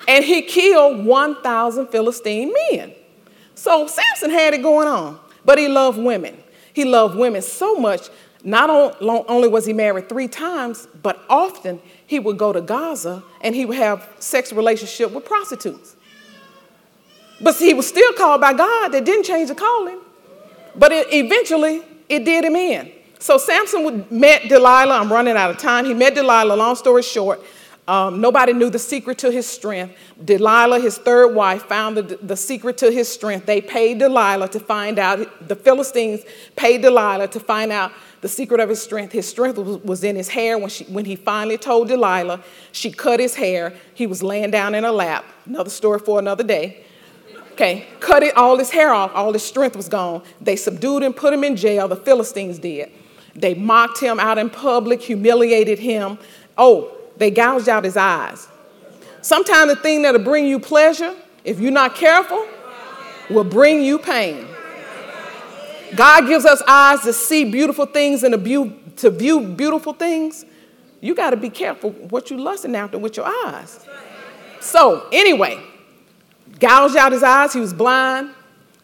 and 0.06 0.24
he 0.24 0.42
killed 0.42 1.06
1,000 1.06 1.86
Philistine 1.86 2.52
men. 2.70 2.92
So 3.54 3.86
Samson 3.86 4.30
had 4.30 4.52
it 4.52 4.62
going 4.62 4.88
on, 4.88 5.18
but 5.44 5.58
he 5.58 5.68
loved 5.68 5.98
women. 5.98 6.36
He 6.74 6.84
loved 6.84 7.16
women 7.16 7.40
so 7.40 7.76
much, 7.76 8.10
not 8.44 8.68
only 9.00 9.48
was 9.48 9.64
he 9.64 9.72
married 9.72 10.08
three 10.08 10.28
times, 10.28 10.86
but 11.02 11.24
often 11.30 11.80
he 12.06 12.18
would 12.18 12.36
go 12.36 12.52
to 12.52 12.60
Gaza 12.60 13.24
and 13.40 13.54
he 13.54 13.64
would 13.64 13.78
have 13.78 14.06
sex 14.18 14.52
relationship 14.52 15.12
with 15.12 15.24
prostitutes. 15.24 15.96
But 17.40 17.56
he 17.56 17.72
was 17.72 17.88
still 17.88 18.12
called 18.12 18.40
by 18.40 18.52
God. 18.52 18.88
That 18.88 19.04
didn't 19.04 19.24
change 19.24 19.48
the 19.48 19.54
calling. 19.54 20.00
But 20.76 20.92
it, 20.92 21.06
eventually, 21.12 21.82
it 22.08 22.24
did 22.24 22.44
him 22.44 22.56
in. 22.56 22.92
So 23.18 23.36
Samson 23.36 24.06
met 24.10 24.48
Delilah. 24.48 24.98
I'm 24.98 25.12
running 25.12 25.36
out 25.36 25.50
of 25.50 25.58
time. 25.58 25.84
He 25.84 25.94
met 25.94 26.14
Delilah, 26.14 26.54
long 26.54 26.76
story 26.76 27.02
short. 27.02 27.40
Um, 27.88 28.20
nobody 28.20 28.52
knew 28.52 28.68
the 28.68 28.78
secret 28.78 29.16
to 29.18 29.30
his 29.30 29.46
strength. 29.46 29.96
Delilah, 30.22 30.78
his 30.78 30.98
third 30.98 31.28
wife, 31.28 31.62
found 31.62 31.96
the, 31.96 32.02
the 32.20 32.36
secret 32.36 32.76
to 32.78 32.90
his 32.90 33.08
strength. 33.08 33.46
They 33.46 33.62
paid 33.62 33.98
Delilah 33.98 34.48
to 34.48 34.60
find 34.60 34.98
out, 34.98 35.48
the 35.48 35.56
Philistines 35.56 36.20
paid 36.54 36.82
Delilah 36.82 37.28
to 37.28 37.40
find 37.40 37.72
out 37.72 37.90
the 38.20 38.28
secret 38.28 38.60
of 38.60 38.68
his 38.68 38.82
strength. 38.82 39.12
His 39.12 39.26
strength 39.26 39.56
was, 39.56 39.78
was 39.78 40.04
in 40.04 40.16
his 40.16 40.28
hair. 40.28 40.58
When, 40.58 40.68
she, 40.68 40.84
when 40.84 41.06
he 41.06 41.16
finally 41.16 41.56
told 41.56 41.88
Delilah, 41.88 42.44
she 42.72 42.92
cut 42.92 43.20
his 43.20 43.34
hair. 43.34 43.72
He 43.94 44.06
was 44.06 44.22
laying 44.22 44.50
down 44.50 44.74
in 44.74 44.84
her 44.84 44.90
lap. 44.90 45.24
Another 45.46 45.70
story 45.70 45.98
for 45.98 46.18
another 46.18 46.44
day. 46.44 46.84
Okay, 47.58 47.88
cut 47.98 48.22
it, 48.22 48.36
all 48.36 48.56
his 48.56 48.70
hair 48.70 48.94
off, 48.94 49.10
all 49.16 49.32
his 49.32 49.42
strength 49.42 49.74
was 49.74 49.88
gone. 49.88 50.22
They 50.40 50.54
subdued 50.54 51.02
him, 51.02 51.12
put 51.12 51.34
him 51.34 51.42
in 51.42 51.56
jail. 51.56 51.88
The 51.88 51.96
Philistines 51.96 52.60
did. 52.60 52.88
They 53.34 53.54
mocked 53.54 53.98
him 53.98 54.20
out 54.20 54.38
in 54.38 54.48
public, 54.48 55.02
humiliated 55.02 55.80
him. 55.80 56.20
Oh, 56.56 56.96
they 57.16 57.32
gouged 57.32 57.68
out 57.68 57.82
his 57.82 57.96
eyes. 57.96 58.46
Sometimes 59.22 59.74
the 59.74 59.80
thing 59.80 60.02
that'll 60.02 60.22
bring 60.22 60.46
you 60.46 60.60
pleasure, 60.60 61.16
if 61.42 61.58
you're 61.58 61.72
not 61.72 61.96
careful, 61.96 62.46
will 63.28 63.42
bring 63.42 63.82
you 63.82 63.98
pain. 63.98 64.46
God 65.96 66.28
gives 66.28 66.44
us 66.44 66.62
eyes 66.68 67.00
to 67.00 67.12
see 67.12 67.50
beautiful 67.50 67.86
things 67.86 68.22
and 68.22 68.32
to 68.32 69.10
view 69.10 69.40
beautiful 69.40 69.94
things. 69.94 70.44
You 71.00 71.12
got 71.12 71.30
to 71.30 71.36
be 71.36 71.50
careful 71.50 71.90
what 71.90 72.30
you're 72.30 72.38
lusting 72.38 72.76
after 72.76 72.98
with 72.98 73.16
your 73.16 73.26
eyes. 73.26 73.84
So, 74.60 75.08
anyway, 75.10 75.60
gouged 76.60 76.96
out 76.96 77.12
his 77.12 77.22
eyes, 77.22 77.52
he 77.52 77.60
was 77.60 77.72
blind, 77.72 78.30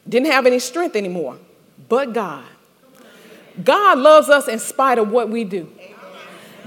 didn't 0.09 0.31
have 0.31 0.47
any 0.47 0.59
strength 0.59 0.97
anymore. 0.97 1.37
But 1.89 2.13
God. 2.13 2.45
God 3.63 3.99
loves 3.99 4.29
us 4.29 4.49
in 4.49 4.59
spite 4.59 4.99
of 4.99 5.11
what 5.11 5.29
we 5.29 5.45
do. 5.45 5.71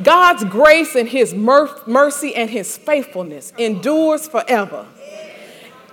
God's 0.04 0.44
grace 0.46 0.96
and 0.96 1.10
his 1.10 1.34
mercy 1.34 2.36
and 2.36 2.50
his 2.50 2.78
faithfulness 2.78 3.52
endures 3.58 4.28
forever. 4.28 4.86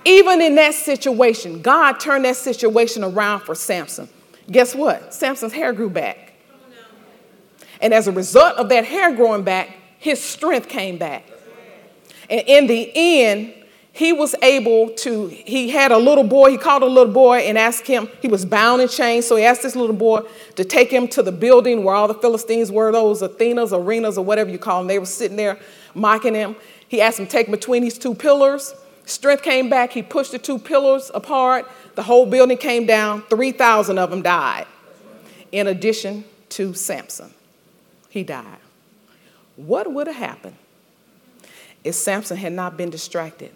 Even 0.05 0.41
in 0.41 0.55
that 0.55 0.75
situation, 0.75 1.61
God 1.61 1.93
turned 1.93 2.25
that 2.25 2.35
situation 2.35 3.03
around 3.03 3.41
for 3.41 3.55
Samson. 3.55 4.07
Guess 4.49 4.75
what? 4.75 5.13
Samson's 5.13 5.53
hair 5.53 5.73
grew 5.73 5.89
back. 5.89 6.33
And 7.81 7.93
as 7.93 8.07
a 8.07 8.11
result 8.11 8.55
of 8.57 8.69
that 8.69 8.85
hair 8.85 9.15
growing 9.15 9.43
back, 9.43 9.75
his 9.97 10.23
strength 10.23 10.69
came 10.69 10.97
back. 10.97 11.27
And 12.29 12.43
in 12.45 12.67
the 12.67 12.91
end, 12.95 13.53
he 13.95 14.11
was 14.11 14.35
able 14.41 14.89
to, 14.89 15.27
he 15.27 15.69
had 15.69 15.93
a 15.93 15.97
little 15.97 16.25
boy, 16.25 16.51
he 16.51 16.57
called 16.57 16.83
a 16.83 16.85
little 16.85 17.13
boy 17.13 17.37
and 17.37 17.57
asked 17.57 17.87
him, 17.87 18.09
he 18.21 18.27
was 18.27 18.43
bound 18.43 18.81
in 18.81 18.89
chains, 18.89 19.25
so 19.25 19.37
he 19.37 19.45
asked 19.45 19.61
this 19.61 19.73
little 19.73 19.95
boy 19.95 20.19
to 20.57 20.65
take 20.65 20.91
him 20.91 21.07
to 21.07 21.23
the 21.23 21.31
building 21.31 21.81
where 21.81 21.95
all 21.95 22.09
the 22.09 22.13
Philistines 22.13 22.73
were, 22.73 22.91
those 22.91 23.21
Athenas, 23.21 23.71
arenas, 23.71 24.17
or 24.17 24.25
whatever 24.25 24.49
you 24.49 24.57
call 24.57 24.81
them. 24.81 24.87
They 24.89 24.99
were 24.99 25.05
sitting 25.05 25.37
there 25.37 25.57
mocking 25.93 26.35
him. 26.35 26.57
He 26.89 27.01
asked 27.01 27.21
him 27.21 27.25
to 27.25 27.31
take 27.31 27.47
him 27.47 27.53
between 27.53 27.83
these 27.83 27.97
two 27.97 28.13
pillars. 28.13 28.75
Strength 29.05 29.43
came 29.43 29.69
back, 29.69 29.93
he 29.93 30.03
pushed 30.03 30.33
the 30.33 30.39
two 30.39 30.59
pillars 30.59 31.09
apart, 31.13 31.65
the 31.95 32.03
whole 32.03 32.25
building 32.25 32.57
came 32.57 32.85
down, 32.85 33.21
3,000 33.29 33.97
of 33.97 34.09
them 34.09 34.21
died, 34.21 34.67
in 35.53 35.67
addition 35.67 36.25
to 36.49 36.73
Samson. 36.73 37.33
He 38.09 38.23
died. 38.23 38.57
What 39.55 39.89
would 39.93 40.07
have 40.07 40.17
happened 40.17 40.57
if 41.85 41.95
Samson 41.95 42.35
had 42.35 42.51
not 42.51 42.75
been 42.75 42.89
distracted? 42.89 43.53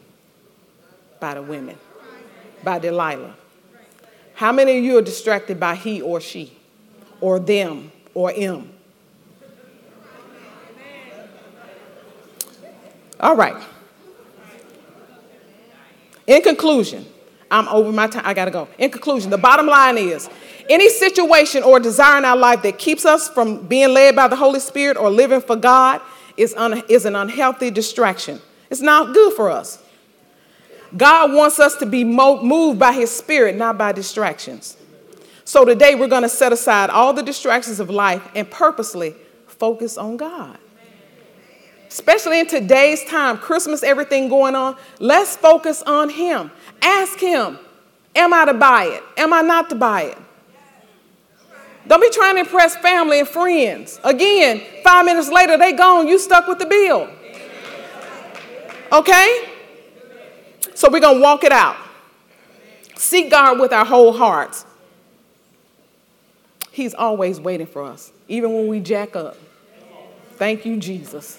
By 1.20 1.34
the 1.34 1.42
women, 1.42 1.78
by 2.64 2.80
Delilah. 2.80 3.36
How 4.36 4.52
many 4.52 4.78
of 4.78 4.84
you 4.84 4.98
are 4.98 5.02
distracted 5.02 5.60
by 5.60 5.76
he 5.76 6.02
or 6.02 6.22
she, 6.22 6.58
or 7.20 7.40
them, 7.40 7.92
or 8.14 8.32
him? 8.32 8.72
All 13.20 13.36
right. 13.36 13.62
In 16.26 16.42
conclusion, 16.42 17.06
I'm 17.52 17.68
over 17.68 17.92
my 17.92 18.08
time. 18.08 18.22
I 18.26 18.34
got 18.34 18.46
to 18.46 18.52
go. 18.52 18.68
In 18.78 18.92
conclusion, 18.92 19.30
the 19.32 19.38
bottom 19.38 19.68
line 19.68 19.98
is 19.98 20.30
any 20.70 20.88
situation 20.88 21.64
or 21.64 21.80
desire 21.80 22.20
in 22.20 22.26
our 22.26 22.38
life 22.38 22.62
that 22.62 22.78
keeps 22.78 23.06
us 23.06 23.28
from 23.28 23.68
being 23.68 23.94
led 23.94 24.16
by 24.16 24.28
the 24.28 24.36
Holy 24.36 24.60
Spirit 24.60 24.96
or 24.96 25.10
living 25.10 25.42
for 25.42 25.56
God 25.56 26.02
is, 26.38 26.54
un- 26.56 26.84
is 26.88 27.06
an 27.06 27.16
unhealthy 27.16 27.72
distraction. 27.72 28.40
It's 28.70 28.82
not 28.82 29.14
good 29.14 29.34
for 29.34 29.50
us. 29.50 29.84
God 30.96 31.34
wants 31.34 31.60
us 31.60 31.76
to 31.78 31.86
be 31.86 32.04
moved 32.04 32.80
by 32.80 32.94
His 32.94 33.16
Spirit, 33.16 33.56
not 33.56 33.78
by 33.78 33.92
distractions. 33.92 34.78
So 35.46 35.66
today 35.66 35.96
we're 35.96 36.08
going 36.08 36.24
to 36.24 36.30
set 36.30 36.52
aside 36.54 36.90
all 36.90 37.14
the 37.14 37.24
distractions 37.24 37.80
of 37.80 37.90
life 37.90 38.28
and 38.36 38.50
purposely 38.50 39.16
focus 39.48 39.98
on 39.98 40.18
God. 40.18 40.58
Especially 41.88 42.40
in 42.40 42.48
today's 42.48 43.04
time, 43.06 43.38
Christmas, 43.38 43.82
everything 43.82 44.30
going 44.30 44.56
on, 44.56 44.78
let's 45.00 45.36
focus 45.36 45.82
on 45.84 46.10
Him. 46.10 46.52
Ask 46.82 47.20
Him, 47.20 47.58
Am 48.16 48.34
I 48.34 48.46
to 48.46 48.54
buy 48.54 48.86
it? 48.86 49.04
Am 49.18 49.34
I 49.34 49.42
not 49.42 49.70
to 49.70 49.76
buy 49.76 50.04
it? 50.04 50.18
Don't 51.88 52.02
be 52.02 52.10
trying 52.12 52.36
to 52.36 52.42
impress 52.42 52.76
family 52.76 53.20
and 53.20 53.28
friends. 53.28 54.00
Again, 54.04 54.62
five 54.84 55.06
minutes 55.06 55.30
later, 55.30 55.58
they 55.58 55.74
gone, 55.74 56.08
you 56.08 56.20
stuck 56.20 56.48
with 56.48 56.60
the 56.60 56.66
bill. 56.66 57.10
Okay? 58.92 59.49
So 60.80 60.90
we're 60.90 61.02
going 61.02 61.18
to 61.18 61.22
walk 61.22 61.44
it 61.44 61.52
out. 61.52 61.76
Seek 62.96 63.30
God 63.30 63.60
with 63.60 63.74
our 63.74 63.84
whole 63.84 64.14
hearts. 64.14 64.66
He's 66.72 66.94
always 66.94 67.38
waiting 67.38 67.68
for 67.68 67.84
us, 67.84 68.14
even 68.30 68.54
when 68.54 68.68
we 68.70 68.80
jack 68.80 69.14
up. 69.14 69.36
Thank 70.36 70.66
you, 70.66 70.78
Jesus. 70.78 71.38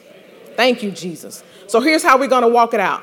Thank 0.57 0.83
you, 0.83 0.91
Jesus. 0.91 1.43
So 1.69 1.81
here's 1.81 2.03
how 2.03 2.19
we're 2.19 2.29
going 2.29 2.43
to 2.43 2.49
walk 2.49 2.75
it 2.75 2.81
out. 2.81 3.03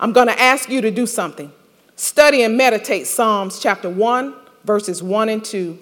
I'm 0.00 0.12
going 0.12 0.26
to 0.26 0.36
ask 0.40 0.68
you 0.68 0.80
to 0.80 0.90
do 0.90 1.06
something. 1.06 1.52
Study 1.94 2.42
and 2.42 2.56
meditate 2.56 3.06
Psalms 3.06 3.60
chapter 3.60 3.88
1, 3.88 4.34
verses 4.64 5.00
1 5.00 5.28
and 5.28 5.44
2, 5.44 5.78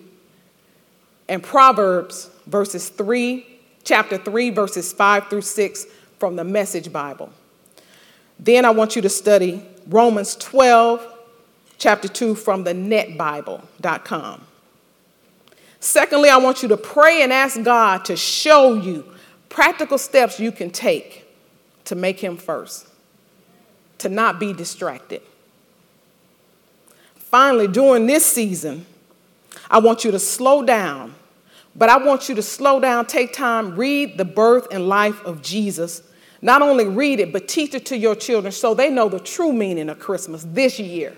and 1.31 1.43
Proverbs 1.43 2.29
verses 2.47 2.91
3, 2.91 3.47
chapter 3.83 4.19
3, 4.19 4.51
verses 4.51 4.93
5 4.93 5.29
through 5.29 5.41
6 5.41 5.87
from 6.19 6.37
the 6.37 6.45
Message 6.45 6.93
Bible. 6.93 7.33
Then 8.38 8.64
I 8.64 8.70
want 8.70 8.96
you 8.96 9.03
to 9.03 9.09
study 9.09 9.62
Romans 9.88 10.37
12, 10.37 11.07
chapter 11.79 12.09
2 12.09 12.35
from 12.35 12.64
the 12.64 12.72
netbible.com. 12.75 14.46
Secondly, 15.81 16.29
I 16.29 16.38
want 16.38 16.62
you 16.62 16.68
to 16.68 16.77
pray 16.77 17.22
and 17.22 17.33
ask 17.33 17.62
God 17.62 18.05
to 18.07 18.16
show 18.16 18.75
you 18.75 19.05
practical 19.49 19.99
steps 19.99 20.40
you 20.40 20.53
can 20.53 20.70
take 20.70 21.25
to 21.85 21.94
make 21.94 22.20
Him 22.20 22.37
first, 22.37 22.88
to 23.99 24.09
not 24.09 24.40
be 24.40 24.53
distracted. 24.53 25.22
Finally, 27.14 27.68
during 27.68 28.07
this 28.07 28.25
season, 28.25 28.87
I 29.70 29.79
want 29.79 30.05
you 30.05 30.11
to 30.11 30.18
slow 30.18 30.62
down, 30.62 31.14
but 31.75 31.88
I 31.88 31.99
want 31.99 32.29
you 32.29 32.35
to 32.35 32.42
slow 32.42 32.81
down, 32.81 33.07
take 33.07 33.33
time, 33.33 33.77
read 33.77 34.18
the 34.18 34.25
birth 34.25 34.68
and 34.70 34.88
life 34.88 35.22
of 35.25 35.42
Jesus 35.42 36.03
not 36.42 36.62
only 36.62 36.87
read 36.87 37.20
it, 37.20 37.33
but 37.33 37.49
teach 37.49 37.75
it 37.75 37.87
to 37.87 37.96
your 37.96 38.14
children 38.14 38.53
so 38.53 38.75
they 38.75 38.90
know 38.90 39.09
the 39.09 39.20
true 39.20 39.53
meaning 39.53 39.88
of 39.88 39.99
Christmas 39.99 40.46
this 40.49 40.79
year. 40.79 41.16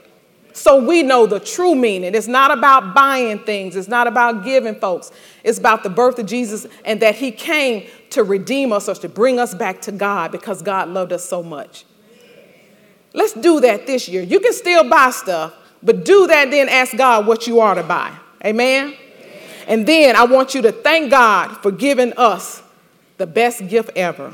So 0.53 0.85
we 0.85 1.03
know 1.03 1.27
the 1.27 1.39
true 1.39 1.75
meaning. 1.75 2.15
It's 2.15 2.27
not 2.27 2.51
about 2.51 2.95
buying 2.95 3.39
things, 3.39 3.77
it's 3.77 3.89
not 3.89 4.07
about 4.07 4.45
giving 4.45 4.75
folks. 4.75 5.13
It's 5.45 5.59
about 5.59 5.83
the 5.83 5.91
birth 5.91 6.19
of 6.19 6.27
Jesus 6.27 6.67
and 6.85 7.01
that 7.01 7.15
He 7.15 7.31
came 7.31 7.87
to 8.11 8.25
redeem 8.25 8.73
us 8.73 8.89
or 8.89 8.95
to 8.97 9.09
bring 9.09 9.39
us 9.39 9.55
back 9.55 9.81
to 9.83 9.93
God 9.93 10.33
because 10.33 10.63
God 10.63 10.89
loved 10.89 11.13
us 11.13 11.25
so 11.25 11.43
much. 11.43 11.85
Let's 13.15 13.33
do 13.33 13.61
that 13.61 13.87
this 13.87 14.09
year. 14.09 14.23
You 14.23 14.41
can 14.41 14.53
still 14.53 14.89
buy 14.89 15.11
stuff, 15.11 15.55
but 15.83 16.05
do 16.05 16.27
that, 16.27 16.51
then 16.51 16.69
ask 16.69 16.97
God 16.97 17.27
what 17.27 17.47
you 17.47 17.61
are 17.61 17.75
to 17.75 17.83
buy. 17.83 18.13
Amen? 18.45 18.95
And 19.67 19.87
then 19.87 20.17
I 20.17 20.25
want 20.25 20.55
you 20.55 20.63
to 20.63 20.73
thank 20.73 21.11
God 21.11 21.57
for 21.59 21.71
giving 21.71 22.13
us 22.15 22.63
the 23.17 23.27
best 23.27 23.69
gift 23.69 23.91
ever 23.97 24.33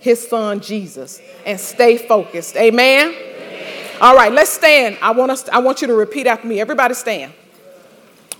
his 0.00 0.26
son 0.26 0.60
Jesus 0.60 1.20
and 1.46 1.60
stay 1.60 1.96
focused. 1.96 2.56
Amen? 2.56 3.08
Amen. 3.08 3.90
All 4.00 4.16
right, 4.16 4.32
let's 4.32 4.50
stand. 4.50 4.98
I 5.00 5.12
want 5.12 5.30
us 5.30 5.48
I 5.50 5.58
want 5.58 5.82
you 5.82 5.86
to 5.86 5.94
repeat 5.94 6.26
after 6.26 6.48
me. 6.48 6.58
Everybody 6.58 6.94
stand. 6.94 7.32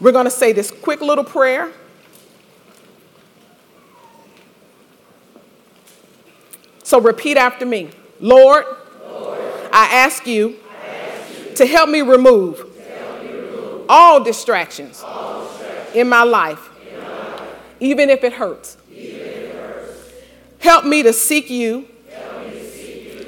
We're 0.00 0.12
going 0.12 0.24
to 0.24 0.30
say 0.30 0.52
this 0.52 0.70
quick 0.70 1.02
little 1.02 1.24
prayer. 1.24 1.70
So 6.82 7.00
repeat 7.00 7.36
after 7.36 7.66
me. 7.66 7.90
Lord, 8.18 8.64
Lord 9.04 9.38
I, 9.72 9.86
ask 9.92 10.26
you, 10.26 10.56
I 10.82 10.86
ask 10.86 11.38
you 11.38 11.54
to 11.56 11.66
help 11.66 11.88
me 11.90 12.00
remove, 12.00 12.58
help 12.58 13.22
me 13.22 13.32
remove 13.32 13.86
all, 13.88 14.24
distractions 14.24 15.02
all 15.04 15.44
distractions 15.46 15.94
in 15.94 16.08
my 16.08 16.22
life, 16.22 16.70
in 16.90 16.98
my 16.98 17.36
life 17.36 17.42
even 17.80 18.10
if 18.10 18.24
it 18.24 18.32
hurts. 18.32 18.76
Help 20.60 20.84
me 20.84 21.02
to 21.02 21.12
seek 21.12 21.48
you, 21.50 21.88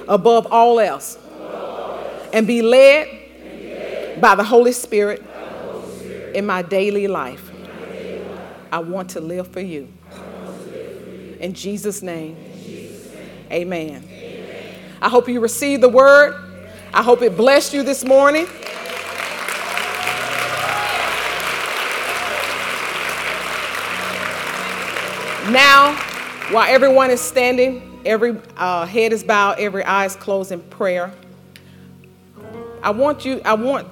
above, 0.07 0.47
all 0.53 0.79
else, 0.79 1.19
and 2.33 2.47
be 2.47 2.63
led, 2.63 3.09
by, 4.21 4.35
the 4.35 4.45
Holy 4.45 4.73
Spirit, 4.73 5.23
in 6.35 6.47
my 6.47 6.63
daily 6.63 7.09
life. 7.09 7.51
I 8.71 8.79
want 8.79 9.11
to 9.11 9.21
live 9.21 9.49
for 9.49 9.61
you. 9.61 9.89
In 11.41 11.55
Jesus' 11.55 12.03
name, 12.03 12.37
amen. 13.51 14.07
I 15.01 15.09
hope 15.09 15.29
you 15.29 15.41
received 15.41 15.83
the 15.83 15.89
word. 15.89 16.37
I 16.95 17.03
hope 17.03 17.23
it 17.23 17.37
blessed 17.37 17.73
you 17.73 17.83
this 17.83 18.05
morning. 18.05 18.47
Now, 25.51 25.99
while 26.51 26.69
everyone 26.69 27.11
is 27.11 27.21
standing, 27.21 28.01
every 28.05 28.37
uh, 28.57 28.87
head 28.87 29.13
is 29.13 29.23
bowed, 29.25 29.59
every 29.59 29.85
eye 29.85 30.07
is 30.07 30.17
closed 30.17 30.53
in 30.53 30.61
prayer. 30.61 31.13
I 32.83 32.91
want 32.91 33.25
you, 33.25 33.41
I 33.45 33.55
want 33.55 33.89